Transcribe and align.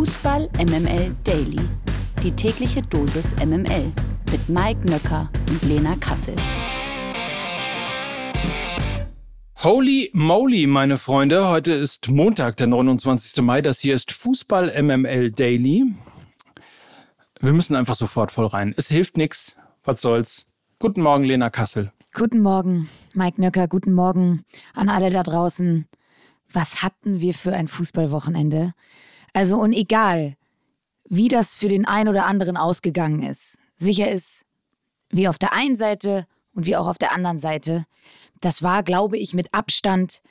Fußball 0.00 0.48
MML 0.56 1.14
Daily. 1.24 1.60
Die 2.22 2.30
tägliche 2.30 2.80
Dosis 2.80 3.36
MML 3.36 3.92
mit 4.32 4.48
Mike 4.48 4.80
Nöcker 4.88 5.28
und 5.50 5.62
Lena 5.64 5.94
Kassel. 5.96 6.34
Holy 9.56 10.10
moly, 10.14 10.66
meine 10.66 10.96
Freunde. 10.96 11.48
Heute 11.48 11.74
ist 11.74 12.08
Montag, 12.08 12.56
der 12.56 12.68
29. 12.68 13.42
Mai. 13.42 13.60
Das 13.60 13.78
hier 13.78 13.94
ist 13.94 14.10
Fußball 14.12 14.82
MML 14.82 15.32
Daily. 15.32 15.94
Wir 17.38 17.52
müssen 17.52 17.76
einfach 17.76 17.96
sofort 17.96 18.32
voll 18.32 18.46
rein. 18.46 18.72
Es 18.78 18.88
hilft 18.88 19.18
nichts. 19.18 19.54
Was 19.84 20.00
soll's? 20.00 20.46
Guten 20.78 21.02
Morgen, 21.02 21.24
Lena 21.24 21.50
Kassel. 21.50 21.92
Guten 22.14 22.40
Morgen, 22.40 22.88
Mike 23.12 23.38
Nöcker. 23.38 23.68
Guten 23.68 23.92
Morgen 23.92 24.46
an 24.72 24.88
alle 24.88 25.10
da 25.10 25.22
draußen. 25.22 25.86
Was 26.50 26.82
hatten 26.82 27.20
wir 27.20 27.34
für 27.34 27.52
ein 27.52 27.68
Fußballwochenende? 27.68 28.72
Also, 29.32 29.58
und 29.58 29.72
egal, 29.72 30.36
wie 31.08 31.28
das 31.28 31.54
für 31.54 31.68
den 31.68 31.86
einen 31.86 32.08
oder 32.08 32.26
anderen 32.26 32.56
ausgegangen 32.56 33.22
ist, 33.22 33.58
sicher 33.76 34.10
ist, 34.10 34.44
wie 35.10 35.28
auf 35.28 35.38
der 35.38 35.52
einen 35.52 35.76
Seite 35.76 36.26
und 36.54 36.66
wie 36.66 36.76
auch 36.76 36.86
auf 36.86 36.98
der 36.98 37.12
anderen 37.12 37.38
Seite, 37.38 37.84
das 38.40 38.62
war, 38.62 38.82
glaube 38.82 39.18
ich, 39.18 39.34
mit 39.34 39.52
Abstand 39.52 40.22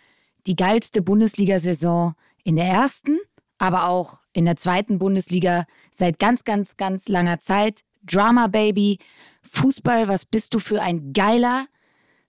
die 0.47 0.55
geilste 0.55 1.01
Bundesliga-Saison 1.01 2.15
in 2.43 2.55
der 2.55 2.65
ersten, 2.65 3.19
aber 3.57 3.87
auch 3.87 4.21
in 4.33 4.45
der 4.45 4.55
zweiten 4.55 4.99
Bundesliga 4.99 5.65
seit 5.91 6.17
ganz, 6.17 6.43
ganz, 6.43 6.77
ganz 6.77 7.07
langer 7.07 7.39
Zeit. 7.39 7.81
Drama 8.03 8.47
Baby, 8.47 8.99
Fußball, 9.43 10.07
was 10.07 10.25
bist 10.25 10.53
du 10.53 10.59
für 10.59 10.81
ein 10.81 11.11
geiler, 11.11 11.67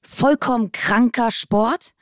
vollkommen 0.03 0.73
kranker 0.73 1.31
Sport 1.31 1.95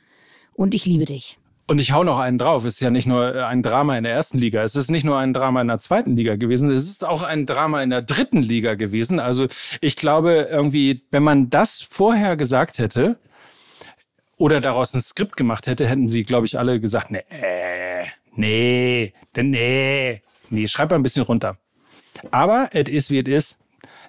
und 0.53 0.73
ich 0.73 0.85
liebe 0.85 1.05
dich. 1.05 1.37
Und 1.69 1.77
ich 1.77 1.91
hau 1.91 2.03
noch 2.03 2.17
einen 2.17 2.39
drauf. 2.39 2.65
Es 2.65 2.75
ist 2.75 2.79
ja 2.79 2.89
nicht 2.89 3.05
nur 3.05 3.45
ein 3.45 3.61
Drama 3.61 3.95
in 3.95 4.03
der 4.03 4.11
ersten 4.11 4.39
Liga. 4.39 4.63
Es 4.63 4.75
ist 4.75 4.89
nicht 4.89 5.03
nur 5.03 5.19
ein 5.19 5.35
Drama 5.35 5.61
in 5.61 5.67
der 5.67 5.77
zweiten 5.77 6.15
Liga 6.15 6.35
gewesen. 6.35 6.71
Es 6.71 6.85
ist 6.85 7.05
auch 7.05 7.21
ein 7.21 7.45
Drama 7.45 7.83
in 7.83 7.91
der 7.91 8.01
dritten 8.01 8.41
Liga 8.41 8.73
gewesen. 8.73 9.19
Also 9.19 9.47
ich 9.79 9.95
glaube 9.95 10.47
irgendwie, 10.49 11.03
wenn 11.11 11.21
man 11.21 11.51
das 11.51 11.83
vorher 11.83 12.37
gesagt 12.37 12.79
hätte 12.79 13.19
oder 14.35 14.61
daraus 14.61 14.95
ein 14.95 15.01
Skript 15.03 15.37
gemacht 15.37 15.67
hätte, 15.67 15.87
hätten 15.87 16.07
sie, 16.07 16.23
glaube 16.23 16.47
ich, 16.47 16.57
alle 16.57 16.79
gesagt, 16.79 17.11
nee, 17.11 17.23
nee, 18.33 19.13
nee, 19.35 20.23
nee, 20.49 20.67
schreib 20.67 20.89
mal 20.89 20.95
ein 20.95 21.03
bisschen 21.03 21.21
runter. 21.23 21.59
Aber 22.31 22.69
es 22.71 22.89
ist, 22.89 23.11
wie 23.11 23.19
es 23.19 23.27
ist. 23.27 23.59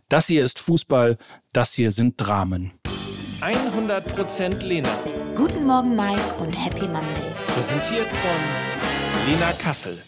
Das 0.08 0.28
hier 0.28 0.46
ist 0.46 0.60
Fußball. 0.60 1.18
Das 1.52 1.74
hier 1.74 1.92
sind 1.92 2.14
Dramen. 2.16 2.72
100% 3.40 4.62
Lena. 4.62 4.90
Guten 5.34 5.64
Morgen, 5.64 5.96
Mike, 5.96 6.20
und 6.40 6.52
Happy 6.52 6.86
Monday. 6.86 7.32
Präsentiert 7.54 8.06
von 8.06 9.30
Lena 9.32 9.52
Kassel. 9.52 9.98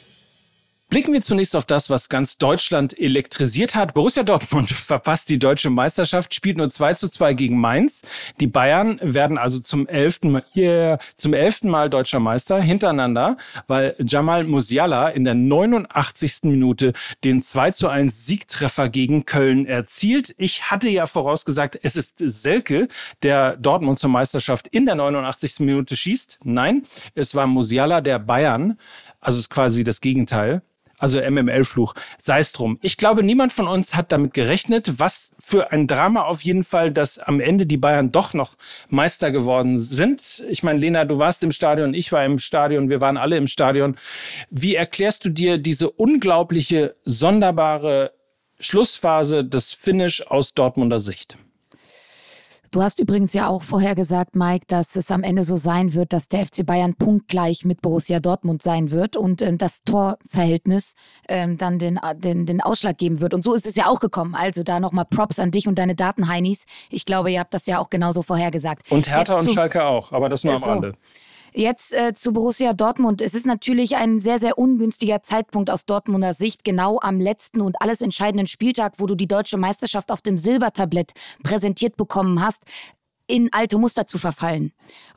Blicken 0.93 1.15
wir 1.15 1.23
zunächst 1.23 1.57
auf 1.57 1.65
das, 1.65 1.89
was 1.89 2.11
ganz 2.11 2.37
Deutschland 2.37 2.99
elektrisiert 2.99 3.75
hat. 3.75 3.95
Borussia 3.95 4.25
Dortmund 4.25 4.69
verpasst 4.71 5.31
die 5.31 5.39
deutsche 5.39 5.71
Meisterschaft, 5.71 6.35
spielt 6.35 6.59
nur 6.59 6.69
2 6.69 6.93
zu 6.93 7.09
2 7.09 7.33
gegen 7.33 7.59
Mainz. 7.59 8.03
Die 8.41 8.47
Bayern 8.47 9.01
werden 9.01 9.39
also 9.39 9.59
zum 9.59 9.87
elften 9.87 10.33
Mal, 10.33 10.45
yeah, 10.55 10.99
zum 11.17 11.33
elften 11.33 11.71
Mal 11.71 11.89
deutscher 11.89 12.21
Meister 12.21 12.61
hintereinander, 12.61 13.39
weil 13.69 13.97
Jamal 14.07 14.45
Musiala 14.45 15.09
in 15.09 15.25
der 15.25 15.33
89. 15.33 16.41
Minute 16.43 16.93
den 17.25 17.41
2 17.41 17.71
zu 17.71 17.89
1 17.89 18.27
Siegtreffer 18.27 18.91
gegen 18.91 19.25
Köln 19.25 19.65
erzielt. 19.65 20.35
Ich 20.37 20.71
hatte 20.71 20.91
ja 20.91 21.07
vorausgesagt, 21.07 21.79
es 21.83 21.97
ist 21.97 22.17
Selke, 22.19 22.89
der 23.23 23.57
Dortmund 23.57 23.99
zur 23.99 24.11
Meisterschaft 24.11 24.67
in 24.67 24.85
der 24.85 24.97
89. 24.97 25.61
Minute 25.61 25.97
schießt. 25.97 26.41
Nein, 26.45 26.83
es 27.15 27.35
war 27.35 27.47
Musiala 27.47 28.03
der 28.03 28.19
Bayern. 28.19 28.77
Also 29.23 29.39
es 29.39 29.45
ist 29.45 29.51
quasi 29.51 29.85
das 29.85 30.03
Gegenteil 30.03 30.61
also 31.03 31.21
MML-Fluch. 31.21 31.95
Sei 32.19 32.39
es 32.39 32.53
drum. 32.53 32.79
Ich 32.81 32.97
glaube, 32.97 33.23
niemand 33.23 33.53
von 33.53 33.69
uns 33.69 33.95
hat 33.95 34.13
damit 34.13 34.35
gerechnet, 34.35 34.99
was 34.99 35.31
für 35.41 35.73
ein 35.73 35.87
Drama 35.87 36.23
auf 36.23 36.43
jeden 36.43 36.65
Fall, 36.65 36.93
dass 36.93 37.19
am 37.19 37.41
Ende 37.41 37.67
die 37.67 37.77
Bayern 37.77 38.13
doch 38.13 38.33
noch 38.35 38.55
Meister 38.89 39.31
geworden 39.33 39.81
sind. 39.81 40.45
Ich 40.49 40.63
meine, 40.63 40.79
Lena, 40.79 41.05
du 41.05 41.19
warst 41.19 41.43
im 41.43 41.53
Stadion, 41.53 41.95
ich 41.95 42.13
war 42.13 42.25
im 42.25 42.39
Stadion, 42.39 42.89
wir 42.89 43.01
waren 43.01 43.17
alle 43.17 43.37
im 43.37 43.49
Stadion. 43.49 43.97
Wie 44.51 44.77
erklärst 44.77 45.25
du 45.25 45.31
dir 45.31 45.59
diese 45.59 45.91
unglaubliche, 45.91 46.95
sonderbare 47.05 48.13
Schlussphase 48.61 49.45
des 49.45 49.73
Finish 49.73 50.25
aus 50.27 50.55
Dortmunder 50.55 51.01
Sicht? 51.01 51.37
Du 52.73 52.83
hast 52.83 52.99
übrigens 52.99 53.35
ja 53.35 53.49
auch 53.49 53.63
vorher 53.63 53.95
gesagt, 53.95 54.35
Mike, 54.35 54.65
dass 54.67 54.97
es 54.97 55.11
am 55.11 55.23
Ende 55.23 55.45
so 55.45 55.57
sein 55.57 55.93
wird, 55.93 56.15
dass 56.15 56.29
der 56.29 56.47
FC 56.47 56.65
Bayern 56.65 56.95
punktgleich 56.95 57.67
mit 57.67 57.83
Borussia 57.83 58.19
Dortmund 58.19 58.63
sein 58.63 58.91
wird 58.91 59.15
und 59.15 59.43
ähm, 59.43 59.59
das 59.59 59.85
Torverhältnis 59.85 60.95
ähm, 61.29 61.59
dann 61.59 61.79
den, 61.79 62.01
den, 62.17 62.47
den 62.47 62.63
Ausschlag 62.63 62.97
geben 62.97 63.21
wird. 63.21 63.35
Und 63.35 63.45
so 63.45 63.53
ist 63.53 63.67
es 63.67 63.77
ja 63.77 63.89
auch 63.89 64.01
gekommen. 64.01 64.35
Also 64.35 64.63
da 64.63 64.81
nochmal 64.81 65.05
Props 65.05 65.39
an 65.39 65.51
dich 65.51 65.69
und 65.69 65.79
deine 65.79 65.95
Daten, 65.95 66.29
Heinis. 66.29 66.65
Ich 66.89 67.05
glaube, 67.05 67.31
ihr 67.31 67.41
habt 67.41 67.53
das 67.53 67.67
ja 67.67 67.79
auch 67.79 67.91
genauso 67.91 68.23
vorhergesagt. 68.23 68.91
Und 68.91 69.11
Hertha 69.11 69.37
Jetzt 69.37 69.49
und 69.49 69.55
Schalke 69.55 69.85
auch, 69.85 70.11
aber 70.13 70.31
das 70.31 70.43
nur 70.43 70.55
am 70.55 70.61
so. 70.61 70.71
Rande. 70.71 70.93
Jetzt 71.55 71.93
äh, 71.93 72.15
zu 72.15 72.33
Borussia 72.33 72.73
Dortmund. 72.73 73.21
Es 73.21 73.35
ist 73.35 73.47
natürlich 73.47 73.97
ein 73.97 74.21
sehr, 74.21 74.39
sehr 74.39 74.59
ungünstiger 74.59 75.23
Zeitpunkt 75.23 75.69
aus 75.69 75.85
Dortmunder 75.85 76.33
Sicht, 76.33 76.65
genau 76.65 76.99
am 77.01 77.21
letzten 77.21 77.61
und 77.61 77.77
alles 77.81 78.01
entscheidenden 78.01 78.47
Spieltag, 78.47 78.95
wo 78.99 79.07
du 79.07 79.15
die 79.15 79.29
deutsche 79.29 79.59
Meisterschaft 79.59 80.11
auf 80.11 80.23
dem 80.23 80.39
Silbertablett 80.39 81.13
präsentiert 81.43 81.97
bekommen 81.97 82.41
hast 82.41 82.63
in 83.33 83.51
alte 83.51 83.79
Muster 83.79 84.07
zu 84.07 84.19
verfallen. 84.19 84.73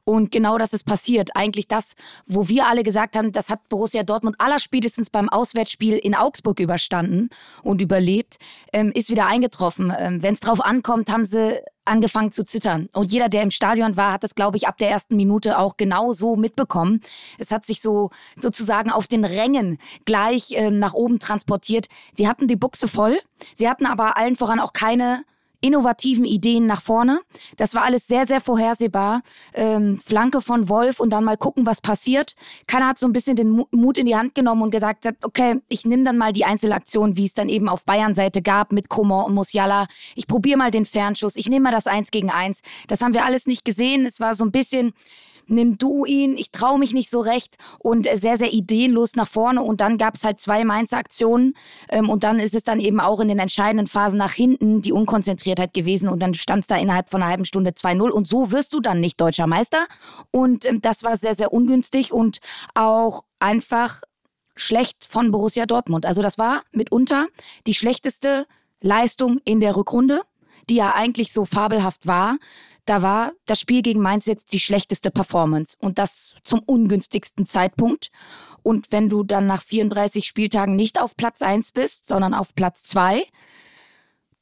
Und 0.05 0.31
genau 0.31 0.57
das 0.57 0.71
ist 0.71 0.85
passiert. 0.85 1.35
Eigentlich 1.35 1.67
das, 1.67 1.95
wo 2.25 2.47
wir 2.47 2.67
alle 2.67 2.81
gesagt 2.81 3.17
haben, 3.17 3.33
das 3.33 3.49
hat 3.49 3.67
Borussia 3.67 4.03
Dortmund 4.03 4.37
allerspätestens 4.39 5.09
beim 5.09 5.27
Auswärtsspiel 5.27 5.97
in 5.97 6.15
Augsburg 6.15 6.61
überstanden 6.61 7.29
und 7.61 7.81
überlebt, 7.81 8.37
ähm, 8.71 8.93
ist 8.95 9.09
wieder 9.09 9.27
eingetroffen. 9.27 9.91
Ähm, 9.97 10.23
Wenn 10.23 10.35
es 10.35 10.39
drauf 10.39 10.61
ankommt, 10.61 11.11
haben 11.11 11.25
sie 11.25 11.59
angefangen 11.83 12.31
zu 12.31 12.45
zittern. 12.45 12.87
Und 12.93 13.11
jeder, 13.11 13.27
der 13.27 13.43
im 13.43 13.51
Stadion 13.51 13.97
war, 13.97 14.13
hat 14.13 14.23
das, 14.23 14.33
glaube 14.33 14.55
ich, 14.55 14.65
ab 14.65 14.77
der 14.77 14.89
ersten 14.89 15.17
Minute 15.17 15.59
auch 15.59 15.75
genau 15.75 16.13
so 16.13 16.37
mitbekommen. 16.37 17.01
Es 17.37 17.51
hat 17.51 17.65
sich 17.65 17.81
so 17.81 18.11
sozusagen 18.41 18.91
auf 18.91 19.07
den 19.07 19.25
Rängen 19.25 19.77
gleich 20.05 20.53
äh, 20.53 20.71
nach 20.71 20.93
oben 20.93 21.19
transportiert. 21.19 21.87
Die 22.17 22.29
hatten 22.29 22.47
die 22.47 22.55
Buchse 22.55 22.87
voll. 22.87 23.19
Sie 23.55 23.67
hatten 23.67 23.85
aber 23.85 24.15
allen 24.15 24.37
voran 24.37 24.61
auch 24.61 24.71
keine 24.71 25.25
innovativen 25.61 26.25
Ideen 26.25 26.65
nach 26.65 26.81
vorne. 26.81 27.19
Das 27.57 27.75
war 27.75 27.83
alles 27.83 28.07
sehr, 28.07 28.27
sehr 28.27 28.41
vorhersehbar. 28.41 29.21
Ähm, 29.53 29.99
Flanke 30.05 30.41
von 30.41 30.69
Wolf 30.69 30.99
und 30.99 31.09
dann 31.09 31.23
mal 31.23 31.37
gucken, 31.37 31.65
was 31.65 31.81
passiert. 31.81 32.35
Keiner 32.67 32.87
hat 32.87 32.99
so 32.99 33.07
ein 33.07 33.13
bisschen 33.13 33.35
den 33.35 33.65
Mut 33.71 33.97
in 33.97 34.05
die 34.05 34.15
Hand 34.15 34.35
genommen 34.35 34.61
und 34.61 34.71
gesagt, 34.71 35.07
okay, 35.23 35.61
ich 35.69 35.85
nehme 35.85 36.03
dann 36.03 36.17
mal 36.17 36.33
die 36.33 36.45
Einzelaktion, 36.45 37.17
wie 37.17 37.25
es 37.25 37.33
dann 37.33 37.49
eben 37.49 37.69
auf 37.69 37.85
Bayern-Seite 37.85 38.41
gab 38.41 38.71
mit 38.71 38.89
Coman 38.89 39.25
und 39.25 39.33
Musiala. 39.33 39.87
Ich 40.15 40.27
probiere 40.27 40.57
mal 40.57 40.71
den 40.71 40.85
Fernschuss. 40.85 41.35
Ich 41.35 41.49
nehme 41.49 41.63
mal 41.63 41.71
das 41.71 41.87
Eins 41.87 42.11
gegen 42.11 42.29
Eins. 42.29 42.61
Das 42.87 43.01
haben 43.01 43.13
wir 43.13 43.25
alles 43.25 43.47
nicht 43.47 43.65
gesehen. 43.65 44.05
Es 44.05 44.19
war 44.19 44.35
so 44.35 44.45
ein 44.45 44.51
bisschen 44.51 44.93
nimm 45.47 45.77
du 45.77 46.05
ihn, 46.05 46.37
ich 46.37 46.51
traue 46.51 46.79
mich 46.79 46.93
nicht 46.93 47.09
so 47.09 47.19
recht 47.19 47.57
und 47.79 48.07
sehr, 48.13 48.37
sehr 48.37 48.53
ideenlos 48.53 49.15
nach 49.15 49.27
vorne. 49.27 49.61
Und 49.61 49.81
dann 49.81 49.97
gab 49.97 50.15
es 50.15 50.23
halt 50.23 50.39
zwei 50.39 50.63
Mainzer 50.63 50.97
Aktionen 50.97 51.53
ähm, 51.89 52.09
und 52.09 52.23
dann 52.23 52.39
ist 52.39 52.55
es 52.55 52.63
dann 52.63 52.79
eben 52.79 52.99
auch 52.99 53.19
in 53.19 53.27
den 53.27 53.39
entscheidenden 53.39 53.87
Phasen 53.87 54.17
nach 54.17 54.33
hinten 54.33 54.81
die 54.81 54.91
Unkonzentriertheit 54.91 55.73
gewesen 55.73 56.09
und 56.09 56.19
dann 56.19 56.33
stand 56.33 56.61
es 56.61 56.67
da 56.67 56.77
innerhalb 56.77 57.09
von 57.09 57.21
einer 57.21 57.31
halben 57.31 57.45
Stunde 57.45 57.71
2-0 57.71 58.09
und 58.09 58.27
so 58.27 58.51
wirst 58.51 58.73
du 58.73 58.79
dann 58.79 58.99
nicht 58.99 59.19
deutscher 59.19 59.47
Meister. 59.47 59.85
Und 60.31 60.65
ähm, 60.65 60.81
das 60.81 61.03
war 61.03 61.17
sehr, 61.17 61.35
sehr 61.35 61.53
ungünstig 61.53 62.11
und 62.11 62.39
auch 62.73 63.23
einfach 63.39 64.01
schlecht 64.55 65.05
von 65.05 65.31
Borussia 65.31 65.65
Dortmund. 65.65 66.05
Also 66.05 66.21
das 66.21 66.37
war 66.37 66.63
mitunter 66.71 67.27
die 67.67 67.73
schlechteste 67.73 68.47
Leistung 68.81 69.39
in 69.45 69.59
der 69.59 69.75
Rückrunde, 69.75 70.21
die 70.69 70.75
ja 70.75 70.93
eigentlich 70.93 71.33
so 71.33 71.45
fabelhaft 71.45 72.07
war 72.07 72.37
da 72.85 73.01
war 73.01 73.33
das 73.45 73.59
Spiel 73.59 73.81
gegen 73.81 74.01
Mainz 74.01 74.25
jetzt 74.27 74.53
die 74.53 74.59
schlechteste 74.59 75.11
Performance 75.11 75.75
und 75.79 75.97
das 75.97 76.35
zum 76.43 76.61
ungünstigsten 76.65 77.45
Zeitpunkt. 77.45 78.11
Und 78.63 78.91
wenn 78.91 79.09
du 79.09 79.23
dann 79.23 79.47
nach 79.47 79.63
34 79.63 80.25
Spieltagen 80.25 80.75
nicht 80.75 81.01
auf 81.01 81.15
Platz 81.15 81.41
1 81.41 81.71
bist, 81.71 82.07
sondern 82.07 82.33
auf 82.33 82.53
Platz 82.55 82.83
2, 82.83 83.23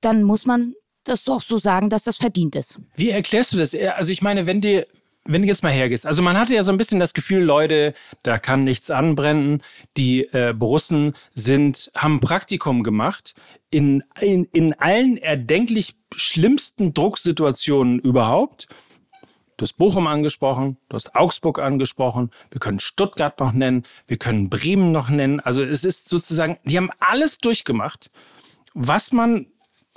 dann 0.01 0.24
muss 0.24 0.45
man 0.45 0.75
das 1.06 1.24
doch 1.24 1.42
so 1.42 1.57
sagen, 1.57 1.90
dass 1.90 2.04
das 2.04 2.18
verdient 2.18 2.56
ist. 2.56 2.80
Wie 2.95 3.10
erklärst 3.10 3.54
du 3.54 3.57
das? 3.57 3.74
Also 3.75 4.12
ich 4.12 4.22
meine, 4.22 4.46
wenn 4.46 4.62
dir 4.62 4.88
wenn 5.25 5.42
du 5.42 5.48
jetzt 5.48 5.64
mal 5.64 5.72
hergehst, 5.72 6.06
also 6.06 6.22
man 6.22 6.38
hatte 6.38 6.54
ja 6.54 6.64
so 6.64 6.72
ein 6.72 6.78
bisschen 6.78 7.00
das 7.00 7.14
Gefühl, 7.14 7.44
Leute, 7.44 7.94
da 8.24 8.38
kann 8.38 8.64
nichts 8.64 8.92
anbrennen. 8.92 9.62
Die 9.96 10.25
äh, 10.34 10.54
Borussen 10.54 11.14
sind, 11.34 11.92
haben 11.96 12.20
Praktikum 12.20 12.84
gemacht 12.84 13.34
in, 13.70 14.04
in, 14.20 14.46
in 14.52 14.74
allen 14.74 15.18
erdenklich 15.18 15.96
schlimmsten 16.14 16.94
Drucksituationen 16.94 18.00
überhaupt. 18.00 18.68
Du 19.58 19.64
hast 19.64 19.74
Bochum 19.74 20.08
angesprochen, 20.08 20.78
du 20.90 20.96
hast 20.96 21.16
Augsburg 21.16 21.60
angesprochen, 21.60 22.31
wir 22.52 22.60
können 22.60 22.80
Stuttgart 22.80 23.40
noch 23.40 23.54
nennen, 23.54 23.84
wir 24.08 24.18
können 24.18 24.50
Bremen 24.50 24.92
noch 24.92 25.10
nennen. 25.10 25.40
Also 25.40 25.64
es 25.64 25.86
ist 25.86 26.10
sozusagen, 26.10 26.58
die 26.66 26.75
haben 26.75 26.90
alles 27.00 27.38
durchgemacht, 27.38 28.10
was 28.74 29.14
man 29.14 29.46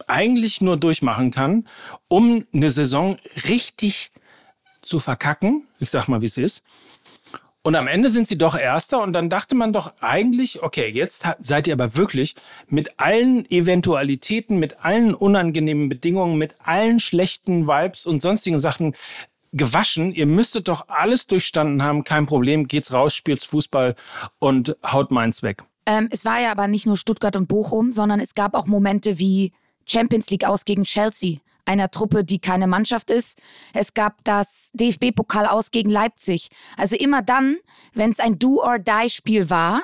eigentlich 0.06 0.60
nur 0.60 0.76
durchmachen 0.76 1.30
kann, 1.30 1.66
um 2.08 2.46
eine 2.52 2.70
Saison 2.70 3.18
richtig 3.48 4.12
zu 4.86 4.98
verkacken. 4.98 5.66
Ich 5.78 5.90
sag 5.90 6.08
mal, 6.08 6.20
wie 6.20 6.26
es 6.26 6.36
ist. 6.36 6.64
Und 7.66 7.74
am 7.74 7.88
Ende 7.88 8.10
sind 8.10 8.28
sie 8.28 8.38
doch 8.38 8.56
Erster 8.56 9.02
und 9.02 9.12
dann 9.12 9.28
dachte 9.28 9.56
man 9.56 9.72
doch 9.72 9.92
eigentlich, 10.00 10.62
okay, 10.62 10.88
jetzt 10.88 11.26
seid 11.40 11.66
ihr 11.66 11.74
aber 11.74 11.96
wirklich 11.96 12.36
mit 12.68 13.00
allen 13.00 13.44
Eventualitäten, 13.50 14.60
mit 14.60 14.84
allen 14.84 15.16
unangenehmen 15.16 15.88
Bedingungen, 15.88 16.38
mit 16.38 16.54
allen 16.62 17.00
schlechten 17.00 17.66
Vibes 17.66 18.06
und 18.06 18.22
sonstigen 18.22 18.60
Sachen 18.60 18.94
gewaschen. 19.52 20.12
Ihr 20.14 20.26
müsstet 20.26 20.68
doch 20.68 20.88
alles 20.88 21.26
durchstanden 21.26 21.82
haben, 21.82 22.04
kein 22.04 22.26
Problem, 22.26 22.68
geht's 22.68 22.92
raus, 22.92 23.14
spielt's 23.14 23.44
Fußball 23.44 23.96
und 24.38 24.76
haut 24.86 25.10
meins 25.10 25.42
weg. 25.42 25.64
Ähm, 25.86 26.08
es 26.12 26.24
war 26.24 26.40
ja 26.40 26.52
aber 26.52 26.68
nicht 26.68 26.86
nur 26.86 26.96
Stuttgart 26.96 27.34
und 27.34 27.48
Bochum, 27.48 27.90
sondern 27.90 28.20
es 28.20 28.34
gab 28.34 28.54
auch 28.54 28.66
Momente 28.66 29.18
wie 29.18 29.52
Champions 29.86 30.30
League 30.30 30.44
aus 30.44 30.64
gegen 30.64 30.84
Chelsea 30.84 31.38
einer 31.66 31.90
Truppe, 31.90 32.24
die 32.24 32.38
keine 32.38 32.66
Mannschaft 32.66 33.10
ist. 33.10 33.40
Es 33.74 33.94
gab 33.94 34.24
das 34.24 34.70
DFB-Pokal 34.74 35.46
aus 35.46 35.70
gegen 35.70 35.90
Leipzig. 35.90 36.48
Also 36.76 36.96
immer 36.96 37.22
dann, 37.22 37.58
wenn 37.92 38.10
es 38.10 38.20
ein 38.20 38.38
Do-or-Die-Spiel 38.38 39.50
war, 39.50 39.82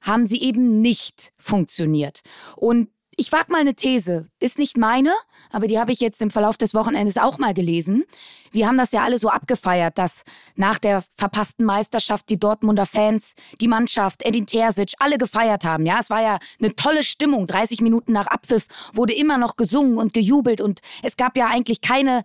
haben 0.00 0.26
sie 0.26 0.42
eben 0.42 0.80
nicht 0.80 1.32
funktioniert. 1.38 2.22
Und 2.56 2.88
ich 3.22 3.30
wage 3.30 3.52
mal 3.52 3.60
eine 3.60 3.74
These. 3.74 4.26
Ist 4.40 4.58
nicht 4.58 4.76
meine, 4.76 5.12
aber 5.52 5.68
die 5.68 5.78
habe 5.78 5.92
ich 5.92 6.00
jetzt 6.00 6.20
im 6.20 6.32
Verlauf 6.32 6.58
des 6.58 6.74
Wochenendes 6.74 7.18
auch 7.18 7.38
mal 7.38 7.54
gelesen. 7.54 8.02
Wir 8.50 8.66
haben 8.66 8.76
das 8.76 8.90
ja 8.90 9.04
alle 9.04 9.16
so 9.16 9.28
abgefeiert, 9.28 9.96
dass 9.96 10.24
nach 10.56 10.80
der 10.80 11.04
verpassten 11.16 11.64
Meisterschaft 11.64 12.28
die 12.30 12.40
Dortmunder 12.40 12.84
Fans, 12.84 13.34
die 13.60 13.68
Mannschaft, 13.68 14.26
Edin 14.26 14.46
Terzic, 14.46 14.94
alle 14.98 15.18
gefeiert 15.18 15.64
haben. 15.64 15.86
Ja, 15.86 16.00
es 16.00 16.10
war 16.10 16.20
ja 16.20 16.40
eine 16.58 16.74
tolle 16.74 17.04
Stimmung. 17.04 17.46
30 17.46 17.80
Minuten 17.80 18.10
nach 18.10 18.26
Abpfiff 18.26 18.66
wurde 18.92 19.12
immer 19.12 19.38
noch 19.38 19.54
gesungen 19.54 19.98
und 19.98 20.14
gejubelt 20.14 20.60
und 20.60 20.80
es 21.04 21.16
gab 21.16 21.36
ja 21.36 21.46
eigentlich 21.46 21.80
keine 21.80 22.24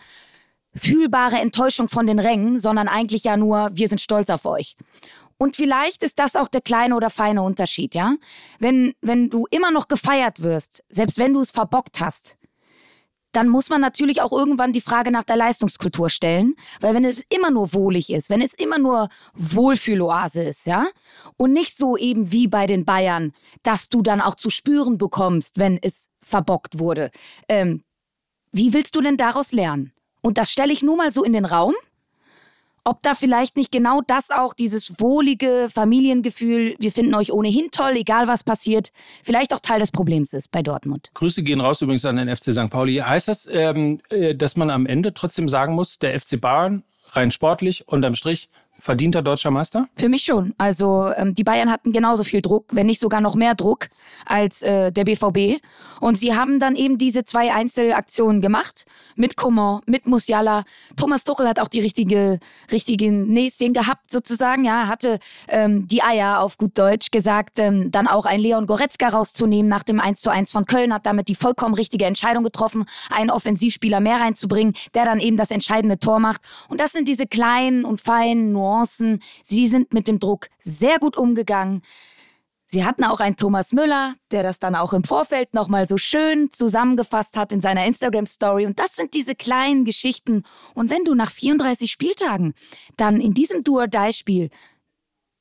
fühlbare 0.73 1.35
Enttäuschung 1.35 1.89
von 1.89 2.07
den 2.07 2.17
Rängen, 2.17 2.57
sondern 2.57 2.87
eigentlich 2.87 3.23
ja 3.23 3.37
nur, 3.37 3.69
wir 3.73 3.87
sind 3.87 4.01
stolz 4.01 4.31
auf 4.31 4.45
euch. 4.45 4.75
Und 5.37 5.55
vielleicht 5.55 6.03
ist 6.03 6.19
das 6.19 6.35
auch 6.35 6.47
der 6.47 6.61
kleine 6.61 6.95
oder 6.95 7.09
feine 7.09 7.43
Unterschied, 7.43 7.93
ja? 7.93 8.15
Wenn, 8.59 8.93
wenn 9.01 9.29
du 9.29 9.45
immer 9.51 9.71
noch 9.71 9.87
gefeiert 9.87 10.41
wirst, 10.41 10.83
selbst 10.89 11.19
wenn 11.19 11.33
du 11.33 11.41
es 11.41 11.51
verbockt 11.51 11.99
hast, 11.99 12.37
dann 13.37 13.49
muss 13.49 13.69
man 13.69 13.81
natürlich 13.81 14.21
auch 14.21 14.31
irgendwann 14.31 14.73
die 14.73 14.81
Frage 14.81 15.11
nach 15.11 15.23
der 15.23 15.35
Leistungskultur 15.35 16.09
stellen, 16.09 16.55
weil 16.79 16.95
wenn 16.95 17.05
es 17.05 17.23
immer 17.29 17.51
nur 17.51 17.71
wohlig 17.73 18.09
ist, 18.09 18.31
wenn 18.31 18.41
es 18.41 18.55
immer 18.55 18.79
nur 18.79 19.09
Wohlfühloase 19.35 20.41
ist, 20.41 20.65
ja, 20.65 20.87
und 21.35 21.53
nicht 21.53 21.77
so 21.77 21.97
eben 21.97 22.31
wie 22.31 22.47
bei 22.47 22.65
den 22.65 22.83
Bayern, 22.83 23.33
dass 23.61 23.89
du 23.89 24.01
dann 24.01 24.21
auch 24.21 24.35
zu 24.35 24.49
spüren 24.49 24.97
bekommst, 24.97 25.59
wenn 25.59 25.77
es 25.79 26.07
verbockt 26.21 26.79
wurde, 26.79 27.11
ähm, 27.47 27.83
wie 28.51 28.73
willst 28.73 28.95
du 28.95 29.01
denn 29.01 29.17
daraus 29.17 29.51
lernen? 29.51 29.93
Und 30.21 30.39
das 30.39 30.51
stelle 30.51 30.73
ich 30.73 30.81
nur 30.81 30.97
mal 30.97 31.13
so 31.13 31.23
in 31.23 31.33
den 31.33 31.45
Raum 31.45 31.75
ob 32.87 33.03
da 33.03 33.13
vielleicht 33.15 33.57
nicht 33.57 33.71
genau 33.71 34.01
das 34.05 34.31
auch 34.31 34.53
dieses 34.53 34.93
wohlige 34.97 35.67
Familiengefühl, 35.73 36.75
wir 36.79 36.91
finden 36.91 37.15
euch 37.15 37.33
ohnehin 37.33 37.67
toll, 37.71 37.97
egal 37.97 38.27
was 38.27 38.43
passiert, 38.43 38.91
vielleicht 39.23 39.53
auch 39.53 39.59
Teil 39.59 39.79
des 39.79 39.91
Problems 39.91 40.31
ist 40.31 40.51
bei 40.51 40.61
Dortmund. 40.61 41.11
Grüße 41.13 41.43
gehen 41.43 41.59
raus 41.59 41.81
übrigens 41.81 42.05
an 42.05 42.15
den 42.15 42.33
FC 42.33 42.53
St. 42.53 42.69
Pauli. 42.69 42.95
Heißt 42.95 43.27
das, 43.27 43.47
ähm, 43.51 43.99
äh, 44.09 44.35
dass 44.35 44.55
man 44.55 44.69
am 44.69 44.85
Ende 44.85 45.13
trotzdem 45.13 45.49
sagen 45.49 45.75
muss, 45.75 45.99
der 45.99 46.17
FC 46.17 46.39
Bayern 46.39 46.83
rein 47.11 47.31
sportlich 47.31 47.87
unterm 47.87 48.15
Strich 48.15 48.49
verdienter 48.79 49.21
deutscher 49.21 49.51
Meister? 49.51 49.87
Für 49.95 50.09
mich 50.09 50.23
schon. 50.23 50.53
Also 50.57 51.11
ähm, 51.15 51.33
die 51.33 51.43
Bayern 51.43 51.71
hatten 51.71 51.91
genauso 51.91 52.23
viel 52.23 52.41
Druck, 52.41 52.65
wenn 52.71 52.85
nicht 52.85 53.01
sogar 53.01 53.21
noch 53.21 53.35
mehr 53.35 53.55
Druck 53.55 53.87
als 54.25 54.61
äh, 54.61 54.91
der 54.91 55.03
BVB. 55.03 55.61
Und 55.99 56.17
sie 56.17 56.35
haben 56.35 56.59
dann 56.59 56.75
eben 56.75 56.97
diese 56.97 57.25
zwei 57.25 57.53
Einzelaktionen 57.53 58.41
gemacht. 58.41 58.85
Mit 59.15 59.35
Coman, 59.35 59.81
mit 59.87 60.05
Musiala. 60.05 60.63
Thomas 60.95 61.23
Tuchel 61.23 61.47
hat 61.47 61.59
auch 61.59 61.67
die 61.67 61.79
richtige, 61.79 62.39
richtigen 62.71 63.27
Näschen 63.27 63.73
gehabt 63.73 64.11
sozusagen. 64.11 64.63
Ja, 64.63 64.87
hatte 64.87 65.19
ähm, 65.47 65.87
die 65.87 66.03
Eier 66.03 66.41
auf 66.41 66.57
gut 66.57 66.77
Deutsch 66.77 67.09
gesagt, 67.11 67.59
ähm, 67.59 67.91
dann 67.91 68.07
auch 68.07 68.25
ein 68.25 68.39
Leon 68.39 68.67
Goretzka 68.67 69.09
rauszunehmen 69.09 69.69
nach 69.69 69.83
dem 69.83 69.99
1 69.99 70.21
zu 70.21 70.29
1 70.29 70.51
von 70.51 70.65
Köln, 70.65 70.93
hat 70.93 71.05
damit 71.05 71.27
die 71.27 71.35
vollkommen 71.35 71.73
richtige 71.73 72.05
Entscheidung 72.05 72.43
getroffen, 72.43 72.85
einen 73.09 73.31
Offensivspieler 73.31 73.99
mehr 73.99 74.19
reinzubringen, 74.19 74.73
der 74.93 75.05
dann 75.05 75.19
eben 75.19 75.37
das 75.37 75.51
entscheidende 75.51 75.99
Tor 75.99 76.19
macht. 76.19 76.41
Und 76.69 76.79
das 76.79 76.91
sind 76.91 77.07
diese 77.07 77.25
kleinen 77.25 77.83
und 77.83 78.01
feinen 78.01 78.51
Nuancen 78.51 78.66
Nuancen. 78.67 79.21
Sie 79.43 79.67
sind 79.67 79.93
mit 79.93 80.07
dem 80.07 80.19
Druck 80.19 80.49
sehr 80.63 80.99
gut 80.99 81.17
umgegangen. 81.17 81.81
Sie 82.69 82.83
hatten 82.83 83.05
auch 83.05 83.21
einen 83.21 83.37
Thomas 83.37 83.71
Müller, 83.71 84.15
der 84.31 84.43
das 84.43 84.59
dann 84.59 84.75
auch 84.75 84.91
im 84.91 85.05
Vorfeld 85.05 85.53
nochmal 85.53 85.87
so 85.87 85.97
schön 85.97 86.51
zusammengefasst 86.51 87.37
hat 87.37 87.53
in 87.53 87.61
seiner 87.61 87.85
Instagram-Story. 87.85 88.65
Und 88.65 88.77
das 88.77 88.97
sind 88.97 89.13
diese 89.13 89.35
kleinen 89.35 89.85
Geschichten. 89.85 90.43
Und 90.73 90.89
wenn 90.89 91.05
du 91.05 91.15
nach 91.15 91.31
34 91.31 91.89
Spieltagen 91.89 92.53
dann 92.97 93.21
in 93.21 93.33
diesem 93.33 93.63
Do-or-Die-Spiel 93.63 94.49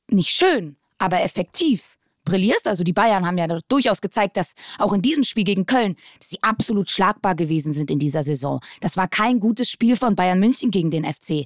nicht 0.09 0.29
schön, 0.29 0.77
aber 0.99 1.21
effektiv 1.21 1.97
brillierst, 2.23 2.65
also 2.65 2.85
die 2.85 2.93
Bayern 2.93 3.25
haben 3.25 3.37
ja 3.37 3.47
durchaus 3.67 3.99
gezeigt, 3.99 4.37
dass 4.37 4.53
auch 4.79 4.93
in 4.93 5.01
diesem 5.01 5.25
Spiel 5.25 5.43
gegen 5.43 5.65
Köln, 5.65 5.97
dass 6.19 6.29
sie 6.29 6.41
absolut 6.41 6.89
schlagbar 6.89 7.35
gewesen 7.35 7.73
sind 7.73 7.91
in 7.91 7.99
dieser 7.99 8.23
Saison. 8.23 8.61
Das 8.79 8.95
war 8.95 9.09
kein 9.09 9.41
gutes 9.41 9.69
Spiel 9.69 9.97
von 9.97 10.15
Bayern 10.15 10.39
München 10.39 10.71
gegen 10.71 10.91
den 10.91 11.03
FC. 11.03 11.45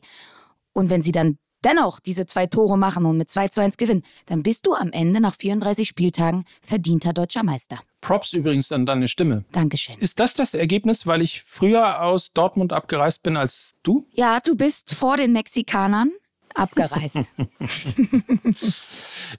Und 0.73 0.91
wenn 0.91 1.01
sie 1.01 1.11
dann 1.11 1.39
dennoch 1.63 1.99
diese 1.99 2.25
zwei 2.25 2.47
Tore 2.47 2.77
machen 2.77 3.05
und 3.05 3.17
mit 3.17 3.29
2 3.29 3.49
zu 3.49 3.61
1 3.61 3.77
gewinnen, 3.77 4.03
dann 4.25 4.43
bist 4.43 4.65
du 4.65 4.73
am 4.73 4.91
Ende 4.91 5.19
nach 5.19 5.35
34 5.35 5.87
Spieltagen 5.87 6.45
verdienter 6.61 7.13
deutscher 7.13 7.43
Meister. 7.43 7.79
Props 8.01 8.33
übrigens 8.33 8.71
an 8.71 8.85
deine 8.85 9.07
Stimme. 9.07 9.45
Dankeschön. 9.51 9.97
Ist 9.99 10.19
das 10.19 10.33
das 10.33 10.55
Ergebnis, 10.55 11.05
weil 11.05 11.21
ich 11.21 11.43
früher 11.43 12.01
aus 12.01 12.33
Dortmund 12.33 12.73
abgereist 12.73 13.23
bin 13.23 13.37
als 13.37 13.75
du? 13.83 14.07
Ja, 14.11 14.39
du 14.39 14.55
bist 14.55 14.95
vor 14.95 15.17
den 15.17 15.33
Mexikanern 15.33 16.11
abgereist. 16.55 17.17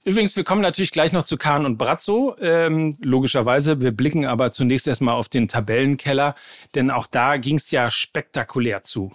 Übrigens, 0.04 0.36
wir 0.36 0.44
kommen 0.44 0.62
natürlich 0.62 0.92
gleich 0.92 1.12
noch 1.12 1.24
zu 1.24 1.36
Kahn 1.36 1.66
und 1.66 1.76
Brazzo. 1.76 2.36
Ähm, 2.40 2.96
logischerweise, 3.00 3.80
wir 3.80 3.92
blicken 3.92 4.26
aber 4.26 4.52
zunächst 4.52 4.86
erstmal 4.86 5.14
auf 5.14 5.28
den 5.28 5.48
Tabellenkeller, 5.48 6.34
denn 6.74 6.90
auch 6.90 7.06
da 7.06 7.36
ging 7.36 7.56
es 7.56 7.70
ja 7.70 7.90
spektakulär 7.90 8.84
zu. 8.84 9.12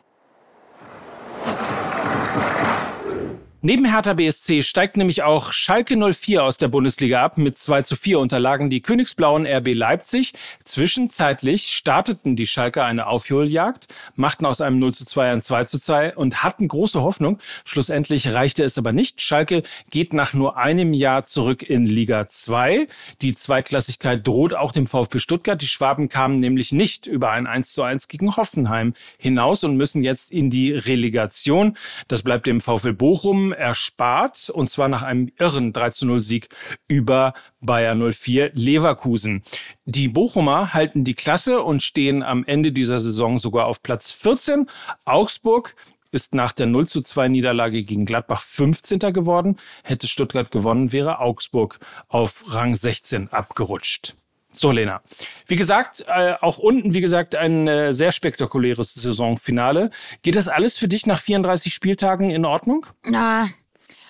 Neben 3.64 3.86
Hertha 3.86 4.14
BSC 4.14 4.62
steigt 4.62 4.98
nämlich 4.98 5.24
auch 5.24 5.52
Schalke 5.52 5.98
04 5.98 6.44
aus 6.44 6.58
der 6.58 6.68
Bundesliga 6.68 7.24
ab. 7.24 7.40
Mit 7.40 7.58
2 7.58 7.82
zu 7.82 7.96
4 7.96 8.20
unterlagen 8.20 8.70
die 8.70 8.82
Königsblauen 8.82 9.48
RB 9.48 9.74
Leipzig. 9.74 10.34
Zwischenzeitlich 10.64 11.70
starteten 11.70 12.36
die 12.36 12.46
Schalke 12.46 12.84
eine 12.84 13.08
Aufholjagd, 13.08 13.88
machten 14.14 14.46
aus 14.46 14.62
einem 14.62 14.78
0 14.78 14.94
zu 14.94 15.06
2 15.08 15.32
ein 15.32 15.42
2 15.42 15.64
zu 15.64 15.80
2 15.80 16.16
und 16.16 16.44
hatten 16.44 16.68
große 16.68 17.02
Hoffnung. 17.02 17.40
Schlussendlich 17.66 18.28
reichte 18.28 18.64
es 18.64 18.78
aber 18.78 18.94
nicht. 18.94 19.22
Schalke 19.22 19.64
geht 19.90 20.14
nach 20.14 20.36
nur 20.36 20.58
einem 20.58 20.94
Jahr 20.94 21.24
zurück 21.24 21.64
in 21.64 21.88
Liga 21.88 22.28
2. 22.28 22.88
Die 23.24 23.34
Zweitklassigkeit 23.34 24.26
droht 24.28 24.54
auch 24.54 24.72
dem 24.72 24.86
VfB 24.86 25.18
Stuttgart. 25.18 25.60
Die 25.60 25.68
Schwaben 25.68 26.10
kamen 26.10 26.40
nämlich 26.40 26.74
nicht 26.74 27.08
über 27.08 27.32
ein 27.32 27.48
1 27.48 27.74
zu 27.74 27.82
1 27.82 28.08
gegen 28.08 28.36
Hoffenheim 28.36 28.94
hinaus 29.18 29.64
und 29.64 29.78
müssen 29.78 30.04
jetzt 30.04 30.32
in 30.32 30.52
die 30.52 30.74
Relegation. 30.74 31.76
Das 32.08 32.22
bleibt 32.22 32.46
dem 32.46 32.62
VfL 32.62 32.94
Bochum 32.94 33.47
erspart, 33.54 34.50
und 34.50 34.70
zwar 34.70 34.88
nach 34.88 35.04
einem 35.04 35.32
irren 35.38 35.74
3 35.74 35.90
zu 35.92 36.06
0 36.06 36.22
Sieg 36.22 36.50
über 36.88 37.34
Bayer 37.62 37.96
04 37.96 38.52
Leverkusen. 38.54 39.44
Die 39.86 40.08
Bochumer 40.08 40.74
halten 40.74 41.04
die 41.04 41.16
Klasse 41.16 41.62
und 41.62 41.84
stehen 41.84 42.24
am 42.24 42.44
Ende 42.46 42.72
dieser 42.72 43.00
Saison 43.00 43.38
sogar 43.38 43.66
auf 43.66 43.82
Platz 43.82 44.12
14. 44.12 44.68
Augsburg 45.06 45.76
ist 46.12 46.34
nach 46.34 46.52
der 46.52 46.68
0 46.68 46.88
zu 46.88 47.02
2 47.02 47.28
Niederlage 47.28 47.84
gegen 47.84 48.06
Gladbach 48.06 48.42
15. 48.42 49.00
geworden. 49.14 49.58
Hätte 49.84 50.08
Stuttgart 50.08 50.52
gewonnen, 50.52 50.92
wäre 50.92 51.20
Augsburg 51.20 51.80
auf 52.08 52.44
Rang 52.48 52.76
16 52.76 53.30
abgerutscht. 53.30 54.16
So, 54.58 54.72
Lena. 54.72 55.02
Wie 55.46 55.56
gesagt, 55.56 56.04
äh, 56.08 56.34
auch 56.42 56.58
unten, 56.58 56.94
wie 56.94 57.02
gesagt, 57.02 57.36
ein 57.36 57.68
äh, 57.68 57.94
sehr 57.94 58.12
spektakuläres 58.12 58.94
Saisonfinale. 58.96 59.92
Geht 60.24 60.36
das 60.36 60.48
alles 60.48 60.78
für 60.78 60.88
dich 60.88 61.06
nach 61.06 61.20
34 61.20 61.74
Spieltagen 61.74 62.32
in 62.32 62.44
Ordnung? 62.44 62.88
Na, 63.06 63.50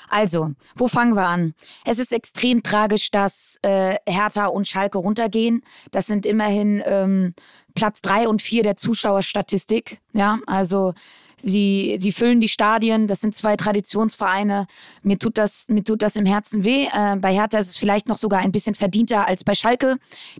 also, 0.09 0.51
wo 0.75 0.87
fangen 0.87 1.15
wir 1.15 1.27
an? 1.27 1.53
Es 1.85 1.99
ist 1.99 2.13
extrem 2.13 2.63
tragisch, 2.63 3.11
dass 3.11 3.57
äh, 3.61 3.97
Hertha 4.07 4.45
und 4.45 4.67
Schalke 4.67 4.97
runtergehen. 4.97 5.63
Das 5.91 6.07
sind 6.07 6.25
immerhin 6.25 6.81
ähm, 6.85 7.33
Platz 7.75 8.01
drei 8.01 8.27
und 8.27 8.41
vier 8.41 8.63
der 8.63 8.77
Zuschauerstatistik. 8.77 9.99
Ja, 10.13 10.39
also 10.47 10.93
Sie, 11.41 11.97
sie 11.99 12.11
füllen 12.11 12.41
die 12.41 12.49
Stadien. 12.49 13.07
Das 13.07 13.21
sind 13.21 13.35
zwei 13.35 13.55
Traditionsvereine. 13.55 14.65
Mir 15.03 15.19
tut 15.19 15.37
das, 15.37 15.67
mir 15.69 15.83
tut 15.83 16.01
das 16.01 16.15
im 16.15 16.25
Herzen 16.25 16.63
weh. 16.63 16.87
Äh, 16.91 17.15
bei 17.17 17.33
Hertha 17.33 17.59
ist 17.59 17.67
es 17.67 17.77
vielleicht 17.77 18.07
noch 18.07 18.17
sogar 18.17 18.39
ein 18.39 18.51
bisschen 18.51 18.73
verdienter 18.73 19.27
als 19.27 19.43
bei 19.43 19.53
Schalke, 19.53 19.97